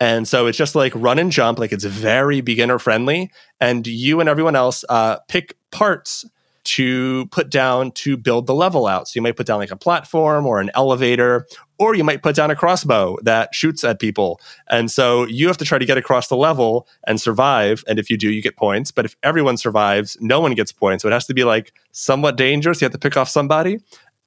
And 0.00 0.26
so 0.26 0.46
it's 0.46 0.58
just 0.58 0.74
like 0.74 0.92
run 0.94 1.18
and 1.18 1.30
jump, 1.30 1.58
like 1.58 1.72
it's 1.72 1.84
very 1.84 2.40
beginner 2.40 2.78
friendly. 2.78 3.30
And 3.60 3.86
you 3.86 4.20
and 4.20 4.28
everyone 4.28 4.56
else 4.56 4.84
uh, 4.88 5.18
pick 5.28 5.56
parts 5.70 6.24
to 6.62 7.26
put 7.26 7.50
down 7.50 7.90
to 7.92 8.16
build 8.16 8.46
the 8.46 8.54
level 8.54 8.86
out. 8.86 9.08
So 9.08 9.12
you 9.16 9.22
might 9.22 9.36
put 9.36 9.46
down 9.46 9.58
like 9.58 9.70
a 9.70 9.76
platform 9.76 10.46
or 10.46 10.60
an 10.60 10.70
elevator, 10.74 11.46
or 11.78 11.94
you 11.94 12.04
might 12.04 12.22
put 12.22 12.36
down 12.36 12.50
a 12.50 12.56
crossbow 12.56 13.16
that 13.22 13.54
shoots 13.54 13.82
at 13.84 13.98
people. 13.98 14.40
And 14.68 14.90
so 14.90 15.24
you 15.26 15.46
have 15.46 15.56
to 15.58 15.64
try 15.64 15.78
to 15.78 15.86
get 15.86 15.96
across 15.96 16.28
the 16.28 16.36
level 16.36 16.86
and 17.06 17.20
survive. 17.20 17.82
And 17.88 17.98
if 17.98 18.10
you 18.10 18.18
do, 18.18 18.30
you 18.30 18.42
get 18.42 18.56
points. 18.56 18.90
But 18.90 19.04
if 19.04 19.16
everyone 19.22 19.56
survives, 19.56 20.16
no 20.20 20.40
one 20.40 20.54
gets 20.54 20.72
points. 20.72 21.02
So 21.02 21.08
it 21.08 21.12
has 21.12 21.26
to 21.26 21.34
be 21.34 21.44
like 21.44 21.72
somewhat 21.92 22.36
dangerous. 22.36 22.80
You 22.80 22.84
have 22.86 22.92
to 22.92 22.98
pick 22.98 23.16
off 23.16 23.28
somebody. 23.28 23.78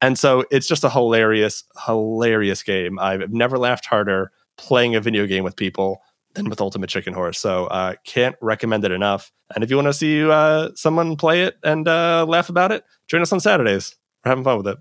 And 0.01 0.17
so 0.19 0.43
it's 0.51 0.67
just 0.67 0.83
a 0.83 0.89
hilarious, 0.89 1.63
hilarious 1.85 2.63
game. 2.63 2.99
I've 2.99 3.31
never 3.31 3.57
laughed 3.57 3.85
harder 3.85 4.31
playing 4.57 4.95
a 4.95 5.01
video 5.01 5.25
game 5.25 5.43
with 5.43 5.55
people 5.55 6.01
than 6.33 6.49
with 6.49 6.61
Ultimate 6.61 6.89
Chicken 6.89 7.13
Horse. 7.13 7.39
So 7.39 7.65
uh, 7.65 7.95
can't 8.05 8.35
recommend 8.41 8.85
it 8.85 8.91
enough. 8.91 9.31
And 9.53 9.63
if 9.63 9.69
you 9.69 9.75
want 9.75 9.87
to 9.87 9.93
see 9.93 10.27
uh, 10.27 10.69
someone 10.75 11.15
play 11.15 11.43
it 11.43 11.57
and 11.63 11.87
uh, 11.87 12.25
laugh 12.27 12.49
about 12.49 12.71
it, 12.71 12.83
join 13.07 13.21
us 13.21 13.31
on 13.31 13.39
Saturdays. 13.39 13.95
We're 14.23 14.29
having 14.29 14.43
fun 14.43 14.57
with 14.57 14.67
it. 14.67 14.77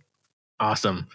Awesome. 0.61 1.09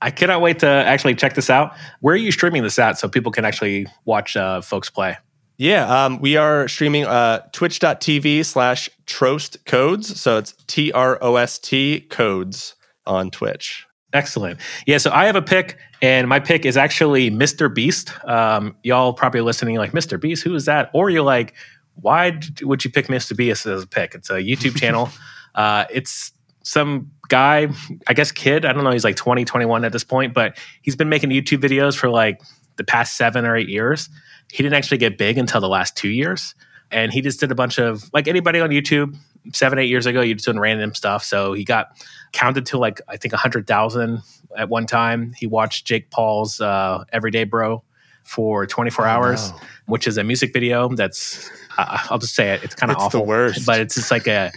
I 0.00 0.10
cannot 0.10 0.40
wait 0.40 0.58
to 0.58 0.66
actually 0.66 1.14
check 1.14 1.34
this 1.34 1.48
out. 1.48 1.74
Where 2.00 2.14
are 2.14 2.18
you 2.18 2.32
streaming 2.32 2.62
this 2.62 2.78
at 2.78 2.98
so 2.98 3.08
people 3.08 3.32
can 3.32 3.44
actually 3.44 3.86
watch 4.04 4.36
uh, 4.36 4.60
folks 4.60 4.90
play? 4.90 5.16
Yeah, 5.56 6.04
um, 6.04 6.20
we 6.20 6.36
are 6.36 6.66
streaming 6.66 7.04
uh, 7.04 7.46
twitch.tv 7.52 8.44
slash 8.44 8.90
trost 9.06 9.64
codes. 9.64 10.20
So 10.20 10.38
it's 10.38 10.52
T 10.66 10.90
R 10.92 11.16
O 11.22 11.36
S 11.36 11.58
T 11.58 12.00
codes 12.00 12.74
on 13.06 13.30
Twitch. 13.30 13.86
Excellent. 14.14 14.60
Yeah, 14.86 14.98
so 14.98 15.10
I 15.12 15.26
have 15.26 15.34
a 15.34 15.42
pick, 15.42 15.76
and 16.00 16.28
my 16.28 16.38
pick 16.38 16.64
is 16.64 16.76
actually 16.76 17.32
Mr. 17.32 17.72
Beast. 17.72 18.12
Um, 18.26 18.76
y'all 18.84 19.12
probably 19.12 19.40
listening 19.40 19.76
like, 19.76 19.90
Mr. 19.90 20.18
Beast, 20.18 20.44
who 20.44 20.54
is 20.54 20.66
that? 20.66 20.88
Or 20.94 21.10
you're 21.10 21.22
like, 21.22 21.52
why 21.96 22.38
would 22.62 22.84
you 22.84 22.90
pick 22.90 23.08
Mr. 23.08 23.36
Beast 23.36 23.66
as 23.66 23.82
a 23.82 23.86
pick? 23.88 24.14
It's 24.14 24.30
a 24.30 24.34
YouTube 24.34 24.76
channel. 24.76 25.10
Uh, 25.54 25.84
it's 25.88 26.32
some 26.64 27.08
guy, 27.28 27.68
I 28.08 28.12
guess 28.12 28.32
kid, 28.32 28.64
I 28.64 28.72
don't 28.72 28.82
know, 28.82 28.90
he's 28.90 29.04
like 29.04 29.14
20, 29.14 29.44
21 29.44 29.84
at 29.84 29.92
this 29.92 30.02
point, 30.02 30.34
but 30.34 30.58
he's 30.82 30.96
been 30.96 31.08
making 31.08 31.30
YouTube 31.30 31.58
videos 31.58 31.96
for 31.96 32.10
like 32.10 32.40
the 32.74 32.82
past 32.82 33.16
seven 33.16 33.44
or 33.44 33.54
eight 33.56 33.68
years. 33.68 34.08
He 34.50 34.64
didn't 34.64 34.74
actually 34.74 34.98
get 34.98 35.16
big 35.16 35.38
until 35.38 35.60
the 35.60 35.68
last 35.68 35.96
two 35.96 36.08
years. 36.08 36.56
And 36.90 37.12
he 37.12 37.20
just 37.20 37.38
did 37.38 37.52
a 37.52 37.54
bunch 37.54 37.78
of, 37.78 38.10
like 38.12 38.26
anybody 38.26 38.58
on 38.58 38.70
YouTube, 38.70 39.16
seven, 39.52 39.78
eight 39.78 39.88
years 39.88 40.06
ago, 40.06 40.20
you're 40.20 40.36
doing 40.36 40.58
random 40.58 40.94
stuff. 40.94 41.24
So 41.24 41.52
he 41.52 41.64
got 41.64 41.96
counted 42.32 42.66
to 42.66 42.78
like, 42.78 43.00
I 43.08 43.16
think 43.16 43.32
100,000 43.32 44.22
at 44.56 44.68
one 44.68 44.86
time. 44.86 45.34
He 45.36 45.46
watched 45.46 45.86
Jake 45.86 46.10
Paul's 46.10 46.60
uh, 46.60 47.04
Everyday 47.12 47.44
Bro 47.44 47.82
for 48.22 48.66
24 48.66 49.06
hours, 49.06 49.50
no. 49.50 49.58
which 49.86 50.06
is 50.06 50.16
a 50.16 50.24
music 50.24 50.52
video 50.52 50.88
that's, 50.88 51.50
uh, 51.76 51.98
I'll 52.10 52.18
just 52.18 52.34
say 52.34 52.54
it, 52.54 52.64
it's 52.64 52.74
kind 52.74 52.90
of 52.90 52.98
awful. 52.98 53.20
The 53.20 53.26
worst. 53.26 53.66
But 53.66 53.80
it's 53.80 53.94
just 53.94 54.10
like 54.10 54.26
a, 54.26 54.50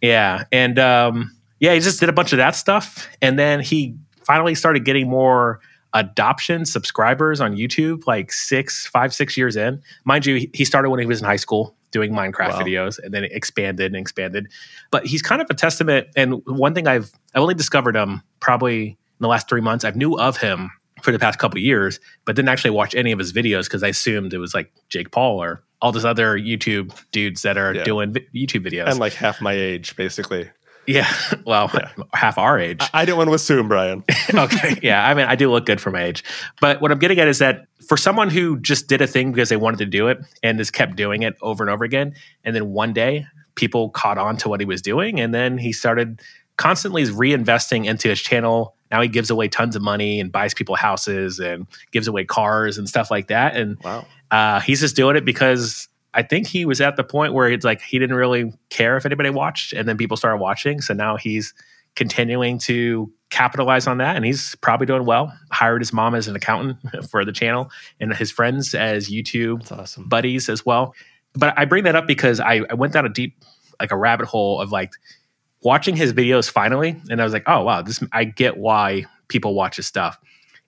yeah. 0.00 0.44
And 0.50 0.78
um, 0.78 1.36
yeah, 1.60 1.74
he 1.74 1.80
just 1.80 2.00
did 2.00 2.08
a 2.08 2.12
bunch 2.12 2.32
of 2.32 2.38
that 2.38 2.56
stuff. 2.56 3.08
And 3.20 3.38
then 3.38 3.60
he 3.60 3.94
finally 4.24 4.54
started 4.54 4.84
getting 4.84 5.08
more 5.08 5.60
adoption 5.92 6.66
subscribers 6.66 7.40
on 7.40 7.56
YouTube, 7.56 8.06
like 8.06 8.32
six, 8.32 8.86
five, 8.86 9.14
six 9.14 9.36
years 9.36 9.56
in. 9.56 9.80
Mind 10.04 10.26
you, 10.26 10.48
he 10.52 10.64
started 10.64 10.90
when 10.90 10.98
he 10.98 11.06
was 11.06 11.20
in 11.20 11.24
high 11.24 11.36
school 11.36 11.74
doing 11.94 12.12
Minecraft 12.12 12.54
wow. 12.54 12.60
videos 12.60 12.98
and 12.98 13.14
then 13.14 13.22
it 13.22 13.32
expanded 13.32 13.86
and 13.86 13.96
expanded. 13.96 14.48
But 14.90 15.06
he's 15.06 15.22
kind 15.22 15.40
of 15.40 15.46
a 15.48 15.54
testament. 15.54 16.08
And 16.16 16.44
one 16.44 16.74
thing 16.74 16.88
I've 16.88 17.12
I've 17.34 17.40
only 17.40 17.54
discovered 17.54 17.96
him 17.96 18.20
probably 18.40 18.88
in 18.88 18.96
the 19.20 19.28
last 19.28 19.48
three 19.48 19.60
months. 19.60 19.84
I've 19.84 19.96
knew 19.96 20.18
of 20.18 20.36
him 20.36 20.72
for 21.02 21.12
the 21.12 21.20
past 21.20 21.38
couple 21.38 21.60
years, 21.60 22.00
but 22.24 22.34
didn't 22.34 22.48
actually 22.48 22.72
watch 22.72 22.96
any 22.96 23.12
of 23.12 23.18
his 23.20 23.32
videos 23.32 23.64
because 23.64 23.84
I 23.84 23.88
assumed 23.88 24.34
it 24.34 24.38
was 24.38 24.54
like 24.54 24.72
Jake 24.88 25.12
Paul 25.12 25.40
or 25.40 25.62
all 25.80 25.92
those 25.92 26.04
other 26.04 26.36
YouTube 26.36 26.92
dudes 27.12 27.42
that 27.42 27.56
are 27.56 27.74
yeah. 27.74 27.84
doing 27.84 28.12
vi- 28.12 28.26
YouTube 28.34 28.66
videos. 28.66 28.88
And 28.88 28.98
like 28.98 29.12
half 29.12 29.40
my 29.40 29.52
age, 29.52 29.94
basically. 29.94 30.50
Yeah, 30.86 31.10
well, 31.46 31.70
yeah. 31.74 31.90
half 32.12 32.38
our 32.38 32.58
age. 32.58 32.78
I, 32.80 33.02
I 33.02 33.04
didn't 33.04 33.18
want 33.18 33.30
to 33.30 33.34
assume, 33.34 33.68
Brian. 33.68 34.04
okay, 34.34 34.78
yeah. 34.82 35.06
I 35.06 35.14
mean, 35.14 35.26
I 35.26 35.36
do 35.36 35.50
look 35.50 35.66
good 35.66 35.80
for 35.80 35.90
my 35.90 36.04
age, 36.04 36.24
but 36.60 36.80
what 36.80 36.90
I'm 36.90 36.98
getting 36.98 37.18
at 37.18 37.28
is 37.28 37.38
that 37.38 37.66
for 37.86 37.96
someone 37.96 38.30
who 38.30 38.58
just 38.58 38.88
did 38.88 39.00
a 39.00 39.06
thing 39.06 39.32
because 39.32 39.48
they 39.48 39.56
wanted 39.56 39.78
to 39.78 39.86
do 39.86 40.08
it 40.08 40.18
and 40.42 40.58
just 40.58 40.72
kept 40.72 40.96
doing 40.96 41.22
it 41.22 41.36
over 41.42 41.62
and 41.62 41.70
over 41.70 41.84
again, 41.84 42.14
and 42.44 42.54
then 42.54 42.72
one 42.72 42.92
day 42.92 43.26
people 43.54 43.90
caught 43.90 44.18
on 44.18 44.36
to 44.38 44.48
what 44.48 44.60
he 44.60 44.66
was 44.66 44.82
doing, 44.82 45.20
and 45.20 45.34
then 45.34 45.58
he 45.58 45.72
started 45.72 46.20
constantly 46.56 47.04
reinvesting 47.04 47.84
into 47.86 48.08
his 48.08 48.20
channel. 48.20 48.76
Now 48.90 49.00
he 49.00 49.08
gives 49.08 49.30
away 49.30 49.48
tons 49.48 49.74
of 49.74 49.82
money 49.82 50.20
and 50.20 50.30
buys 50.30 50.54
people 50.54 50.76
houses 50.76 51.40
and 51.40 51.66
gives 51.90 52.06
away 52.06 52.24
cars 52.24 52.78
and 52.78 52.88
stuff 52.88 53.10
like 53.10 53.28
that. 53.28 53.56
And 53.56 53.78
wow. 53.82 54.06
uh, 54.30 54.60
he's 54.60 54.80
just 54.80 54.94
doing 54.94 55.16
it 55.16 55.24
because 55.24 55.88
I 56.14 56.22
think 56.22 56.46
he 56.46 56.64
was 56.64 56.80
at 56.80 56.96
the 56.96 57.04
point 57.04 57.34
where 57.34 57.48
it's 57.48 57.64
like 57.64 57.82
he 57.82 57.98
didn't 57.98 58.16
really 58.16 58.52
care 58.70 58.96
if 58.96 59.04
anybody 59.04 59.30
watched, 59.30 59.72
and 59.72 59.88
then 59.88 59.96
people 59.96 60.16
started 60.16 60.38
watching. 60.38 60.80
So 60.80 60.94
now 60.94 61.16
he's 61.16 61.52
continuing 61.96 62.58
to 62.58 63.12
capitalize 63.30 63.86
on 63.86 63.98
that, 63.98 64.16
and 64.16 64.24
he's 64.24 64.54
probably 64.56 64.86
doing 64.86 65.04
well. 65.04 65.32
Hired 65.50 65.80
his 65.80 65.92
mom 65.92 66.14
as 66.14 66.28
an 66.28 66.36
accountant 66.36 66.78
for 67.10 67.24
the 67.24 67.32
channel, 67.32 67.70
and 68.00 68.14
his 68.14 68.30
friends 68.30 68.74
as 68.74 69.10
YouTube 69.10 69.70
awesome. 69.72 70.08
buddies 70.08 70.48
as 70.48 70.64
well. 70.64 70.94
But 71.34 71.52
I 71.58 71.64
bring 71.64 71.84
that 71.84 71.96
up 71.96 72.06
because 72.06 72.38
I, 72.38 72.62
I 72.70 72.74
went 72.74 72.92
down 72.92 73.04
a 73.06 73.08
deep, 73.08 73.36
like 73.80 73.90
a 73.90 73.96
rabbit 73.96 74.26
hole 74.26 74.60
of 74.60 74.70
like 74.70 74.92
watching 75.62 75.96
his 75.96 76.12
videos 76.12 76.48
finally, 76.48 77.00
and 77.10 77.20
I 77.20 77.24
was 77.24 77.32
like, 77.32 77.44
oh 77.46 77.62
wow, 77.62 77.82
this 77.82 78.02
I 78.12 78.24
get 78.24 78.56
why 78.56 79.06
people 79.28 79.54
watch 79.54 79.76
his 79.76 79.86
stuff. 79.86 80.18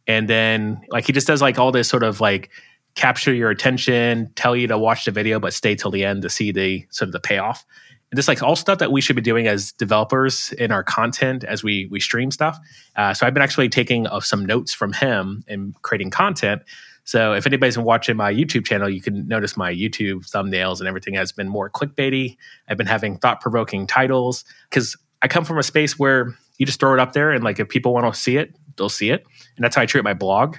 And 0.09 0.29
then 0.29 0.81
like 0.91 1.07
he 1.07 1.13
just 1.13 1.27
does 1.27 1.43
like 1.43 1.59
all 1.59 1.73
this 1.73 1.89
sort 1.89 2.03
of 2.03 2.21
like 2.21 2.51
capture 2.97 3.33
your 3.33 3.51
attention, 3.51 4.33
tell 4.35 4.57
you 4.57 4.67
to 4.67 4.77
watch 4.77 5.05
the 5.05 5.11
video, 5.13 5.39
but 5.39 5.53
stay 5.53 5.77
till 5.77 5.91
the 5.91 6.05
end 6.05 6.23
to 6.23 6.31
see 6.31 6.51
the 6.51 6.85
sort 6.91 7.09
of 7.09 7.13
the 7.13 7.21
payoff. 7.21 7.65
And 8.11 8.19
this 8.19 8.27
like 8.27 8.43
all 8.43 8.57
stuff 8.57 8.79
that 8.79 8.91
we 8.91 9.01
should 9.01 9.17
be 9.17 9.23
doing 9.23 9.47
as 9.47 9.73
developers 9.73 10.53
in 10.55 10.73
our 10.73 10.83
content 10.83 11.45
as 11.45 11.63
we 11.63 11.87
we 11.91 12.01
stream 12.01 12.31
stuff. 12.31 12.59
Uh, 12.97 13.13
so 13.13 13.27
I've 13.27 13.35
been 13.35 13.43
actually 13.43 13.69
taking 13.69 14.07
uh, 14.07 14.21
some 14.21 14.45
notes 14.45 14.73
from 14.73 14.93
him 14.93 15.45
and 15.47 15.75
creating 15.83 16.11
content. 16.11 16.63
So 17.05 17.35
if 17.35 17.47
anybody's 17.47 17.77
been 17.77 17.85
watching 17.85 18.17
my 18.17 18.33
YouTube 18.33 18.65
channel, 18.65 18.89
you 18.89 19.01
can 19.01 19.29
notice 19.29 19.57
my 19.57 19.73
YouTube 19.73 20.29
thumbnails 20.29 20.81
and 20.81 20.89
everything 20.89 21.15
has 21.15 21.31
been 21.33 21.49
more 21.49 21.71
clickbaity. 21.71 22.37
I've 22.69 22.77
been 22.77 22.87
having 22.87 23.19
thought 23.19 23.41
provoking 23.41 23.87
titles 23.87 24.45
because 24.71 24.97
I 25.23 25.29
come 25.29 25.45
from 25.45 25.59
a 25.59 25.63
space 25.63 25.99
where 25.99 26.37
you 26.59 26.67
just 26.67 26.81
throw 26.81 26.95
it 26.95 27.01
up 27.01 27.13
there 27.13 27.31
and 27.31 27.45
like 27.45 27.61
if 27.61 27.69
people 27.69 27.93
want 27.93 28.13
to 28.13 28.19
see 28.19 28.39
it, 28.39 28.57
they'll 28.77 28.89
see 28.89 29.11
it. 29.11 29.25
And 29.57 29.65
that's 29.65 29.77
how 29.77 29.83
I 29.83 29.87
treat 29.87 30.03
my 30.05 30.15
blog. 30.15 30.57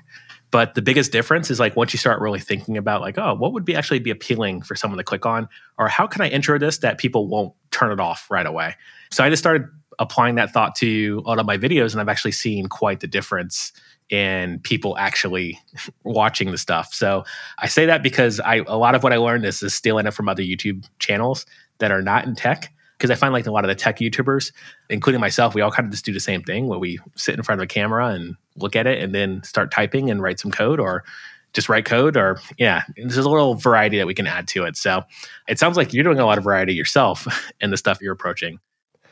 But 0.50 0.76
the 0.76 0.82
biggest 0.82 1.12
difference 1.12 1.52
is 1.52 1.60
like 1.60 1.76
once 1.76 1.94
you 1.94 2.00
start 2.00 2.22
really 2.22 2.40
thinking 2.40 2.78
about 2.78 3.02
like, 3.02 3.18
oh, 3.18 3.34
what 3.34 3.54
would 3.54 3.66
be 3.66 3.76
actually 3.76 4.00
be 4.00 4.12
appealing 4.12 4.62
for 4.62 4.76
someone 4.76 4.98
to 4.98 5.04
click 5.04 5.26
on, 5.26 5.50
or 5.78 5.88
how 5.88 6.08
can 6.08 6.22
I 6.22 6.30
intro 6.30 6.58
this 6.58 6.78
that 6.80 6.98
people 6.98 7.28
won't 7.28 7.54
turn 7.72 7.92
it 7.92 8.00
off 8.00 8.30
right 8.30 8.46
away? 8.46 8.76
So 9.12 9.24
I 9.24 9.30
just 9.30 9.42
started 9.42 9.68
applying 10.00 10.36
that 10.36 10.52
thought 10.52 10.76
to 10.76 11.22
a 11.26 11.28
lot 11.28 11.40
of 11.40 11.46
my 11.46 11.58
videos, 11.58 11.92
and 11.92 12.00
I've 12.00 12.10
actually 12.10 12.32
seen 12.32 12.68
quite 12.68 13.02
the 13.02 13.08
difference 13.08 13.74
in 14.10 14.60
people 14.60 14.98
actually 14.98 15.60
watching 16.04 16.52
the 16.52 16.58
stuff. 16.58 16.94
So 16.94 17.26
I 17.60 17.68
say 17.68 17.86
that 17.86 18.02
because 18.02 18.40
I 18.40 18.58
a 18.68 18.78
lot 18.78 18.96
of 18.96 19.04
what 19.04 19.14
I 19.14 19.18
learned 19.18 19.46
is, 19.46 19.62
is 19.62 19.74
stealing 19.74 20.08
it 20.08 20.14
from 20.14 20.30
other 20.30 20.44
YouTube 20.44 20.86
channels 21.00 21.46
that 21.80 21.92
are 21.92 22.02
not 22.02 22.26
in 22.26 22.36
tech. 22.36 22.74
Because 22.98 23.12
I 23.12 23.16
find 23.16 23.34
like 23.34 23.46
a 23.46 23.52
lot 23.52 23.64
of 23.64 23.70
the 23.70 23.76
tech 23.76 24.00
YouTubers, 24.00 24.52
including 24.90 25.22
myself, 25.22 25.54
we 25.54 25.62
all 25.62 25.72
kind 25.72 25.86
of 25.86 25.92
just 25.92 26.06
do 26.06 26.14
the 26.14 26.20
same 26.20 26.42
thing 26.44 26.68
where 26.68 26.80
we 26.80 27.00
sit 27.16 27.36
in 27.36 27.44
front 27.44 27.62
of 27.62 27.64
a 27.64 27.68
camera 27.68 28.08
and 28.08 28.36
look 28.56 28.76
at 28.76 28.88
it 28.88 29.02
and 29.02 29.14
then 29.14 29.44
start 29.44 29.72
typing 29.72 30.10
and 30.10 30.22
write 30.22 30.40
some 30.40 30.52
code 30.52 30.80
or 30.80 31.04
just 31.54 31.70
write 31.70 31.86
code 31.86 32.18
or 32.18 32.40
yeah, 32.58 32.84
there's 32.96 33.18
a 33.18 33.30
little 33.30 33.56
variety 33.56 33.98
that 33.98 34.08
we 34.08 34.14
can 34.14 34.28
add 34.28 34.48
to 34.50 34.66
it. 34.66 34.76
So 34.78 35.04
it 35.48 35.60
sounds 35.60 35.78
like 35.78 35.94
you're 35.94 36.04
doing 36.04 36.20
a 36.20 36.26
lot 36.26 36.38
of 36.38 36.44
variety 36.44 36.74
yourself 36.74 37.28
in 37.62 37.72
the 37.72 37.78
stuff 37.78 38.02
you're 38.02 38.14
approaching. 38.14 38.60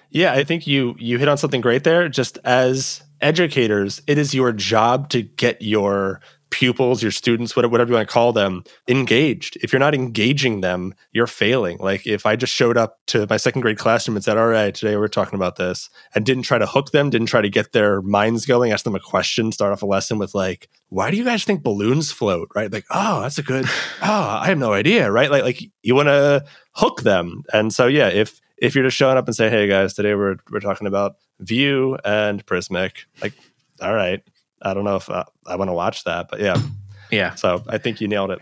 Yeah, 0.10 0.34
I 0.34 0.44
think 0.44 0.66
you 0.68 0.96
you 0.98 1.18
hit 1.18 1.28
on 1.28 1.38
something 1.38 1.62
great 1.62 1.84
there. 1.84 2.08
Just 2.08 2.38
as 2.44 3.04
educators, 3.22 4.02
it 4.08 4.18
is 4.18 4.34
your 4.34 4.52
job 4.52 5.10
to 5.10 5.24
get 5.24 5.62
your 5.62 6.22
pupils, 6.56 7.04
your 7.04 7.12
students, 7.12 7.54
whatever, 7.54 7.86
you 7.86 7.94
want 7.94 8.08
to 8.08 8.14
call 8.14 8.32
them, 8.32 8.64
engaged. 8.88 9.58
If 9.62 9.74
you're 9.74 9.80
not 9.82 9.94
engaging 9.94 10.62
them, 10.62 10.94
you're 11.12 11.28
failing. 11.28 11.78
Like 11.80 12.08
if 12.08 12.26
I 12.26 12.38
just 12.38 12.54
showed 12.54 12.78
up 12.78 12.98
to 13.08 13.28
my 13.30 13.36
second 13.36 13.60
grade 13.60 13.78
classroom 13.78 14.16
and 14.16 14.24
said, 14.24 14.38
All 14.38 14.48
right, 14.48 14.74
today 14.74 14.96
we're 14.96 15.10
talking 15.10 15.36
about 15.36 15.58
this, 15.58 15.90
and 16.16 16.26
didn't 16.26 16.44
try 16.44 16.58
to 16.58 16.66
hook 16.66 16.92
them, 16.92 17.10
didn't 17.10 17.28
try 17.28 17.42
to 17.42 17.50
get 17.50 17.74
their 17.74 18.02
minds 18.02 18.46
going, 18.46 18.72
ask 18.72 18.86
them 18.86 18.96
a 18.96 19.02
question, 19.02 19.52
start 19.52 19.74
off 19.74 19.82
a 19.82 19.86
lesson 19.86 20.18
with 20.18 20.34
like, 20.34 20.70
why 20.88 21.12
do 21.12 21.18
you 21.18 21.26
guys 21.26 21.44
think 21.44 21.62
balloons 21.62 22.10
float? 22.10 22.48
Right? 22.56 22.72
Like, 22.72 22.86
oh, 22.90 23.20
that's 23.20 23.38
a 23.38 23.44
good, 23.44 23.66
oh, 24.02 24.40
I 24.42 24.46
have 24.48 24.58
no 24.58 24.72
idea, 24.72 25.12
right? 25.12 25.30
Like, 25.30 25.44
like 25.44 25.62
you 25.84 25.94
want 25.94 26.08
to 26.08 26.46
hook 26.72 27.02
them. 27.02 27.44
And 27.52 27.74
so 27.74 27.88
yeah, 27.88 28.08
if 28.08 28.40
if 28.58 28.76
you're 28.76 28.86
just 28.86 28.96
showing 28.96 29.18
up 29.18 29.28
and 29.28 29.36
say, 29.36 29.50
Hey 29.50 29.68
guys, 29.68 29.94
today 29.94 30.16
we're 30.16 30.38
we're 30.50 30.62
talking 30.62 30.88
about 30.88 31.18
Vue 31.42 31.98
and 32.06 32.46
Prismic, 32.46 33.08
like, 33.22 33.34
all 33.82 33.94
right 33.94 34.24
I 34.66 34.74
don't 34.74 34.84
know 34.84 34.96
if 34.96 35.10
uh, 35.10 35.24
I, 35.46 35.54
I 35.54 35.56
want 35.56 35.70
to 35.70 35.74
watch 35.74 36.04
that, 36.04 36.28
but 36.30 36.40
yeah, 36.40 36.62
yeah. 37.12 37.36
So 37.36 37.64
I 37.68 37.78
think 37.78 38.02
you 38.02 38.08
nailed 38.08 38.32
it. 38.32 38.40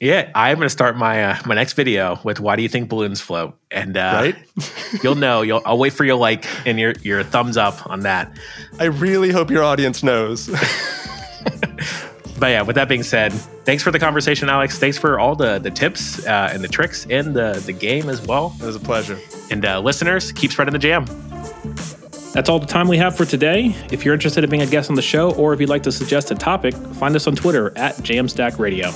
Yeah, 0.00 0.30
I'm 0.34 0.56
going 0.56 0.66
to 0.66 0.70
start 0.70 0.96
my 0.96 1.24
uh, 1.24 1.38
my 1.46 1.54
next 1.54 1.74
video 1.74 2.18
with 2.24 2.40
why 2.40 2.56
do 2.56 2.62
you 2.62 2.68
think 2.68 2.88
balloons 2.88 3.20
float? 3.20 3.58
And 3.70 3.96
uh, 3.96 4.12
right, 4.14 4.36
you'll 5.02 5.16
know. 5.16 5.42
You'll 5.42 5.62
I'll 5.64 5.78
wait 5.78 5.92
for 5.92 6.04
your 6.04 6.16
like 6.16 6.46
and 6.66 6.78
your 6.78 6.92
your 7.02 7.22
thumbs 7.22 7.56
up 7.56 7.86
on 7.88 8.00
that. 8.00 8.30
I 8.78 8.84
really 8.84 9.30
hope 9.30 9.50
your 9.50 9.64
audience 9.64 10.02
knows. 10.02 10.48
but 12.38 12.48
yeah, 12.48 12.62
with 12.62 12.76
that 12.76 12.88
being 12.88 13.02
said, 13.02 13.32
thanks 13.32 13.82
for 13.82 13.90
the 13.90 13.98
conversation, 13.98 14.48
Alex. 14.48 14.78
Thanks 14.78 14.98
for 14.98 15.18
all 15.18 15.36
the 15.36 15.58
the 15.58 15.70
tips 15.70 16.24
uh, 16.26 16.50
and 16.52 16.62
the 16.62 16.68
tricks 16.68 17.06
and 17.10 17.34
the 17.34 17.62
the 17.64 17.72
game 17.72 18.08
as 18.08 18.22
well. 18.22 18.54
It 18.60 18.66
was 18.66 18.76
a 18.76 18.80
pleasure. 18.80 19.18
And 19.50 19.64
uh, 19.64 19.80
listeners, 19.80 20.32
keep 20.32 20.52
spreading 20.52 20.72
the 20.72 20.78
jam. 20.78 21.06
That's 22.36 22.50
all 22.50 22.58
the 22.58 22.66
time 22.66 22.86
we 22.86 22.98
have 22.98 23.16
for 23.16 23.24
today. 23.24 23.74
If 23.90 24.04
you're 24.04 24.12
interested 24.12 24.44
in 24.44 24.50
being 24.50 24.60
a 24.60 24.66
guest 24.66 24.90
on 24.90 24.94
the 24.94 25.00
show 25.00 25.32
or 25.36 25.54
if 25.54 25.60
you'd 25.60 25.70
like 25.70 25.82
to 25.84 25.90
suggest 25.90 26.30
a 26.30 26.34
topic, 26.34 26.74
find 26.74 27.16
us 27.16 27.26
on 27.26 27.34
Twitter 27.34 27.72
at 27.78 27.94
Jamstack 27.96 28.58
Radio. 28.58 28.92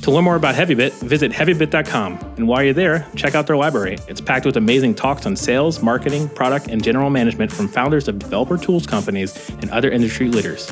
To 0.00 0.10
learn 0.10 0.24
more 0.24 0.36
about 0.36 0.54
Heavybit, 0.54 0.94
visit 1.02 1.32
heavybit.com. 1.32 2.18
And 2.38 2.48
while 2.48 2.62
you're 2.62 2.72
there, 2.72 3.06
check 3.14 3.34
out 3.34 3.46
their 3.46 3.58
library. 3.58 3.98
It's 4.08 4.22
packed 4.22 4.46
with 4.46 4.56
amazing 4.56 4.94
talks 4.94 5.26
on 5.26 5.36
sales, 5.36 5.82
marketing, 5.82 6.30
product, 6.30 6.68
and 6.68 6.82
general 6.82 7.10
management 7.10 7.52
from 7.52 7.68
founders 7.68 8.08
of 8.08 8.18
developer 8.18 8.56
tools 8.56 8.86
companies 8.86 9.50
and 9.60 9.68
other 9.70 9.90
industry 9.90 10.28
leaders. 10.28 10.66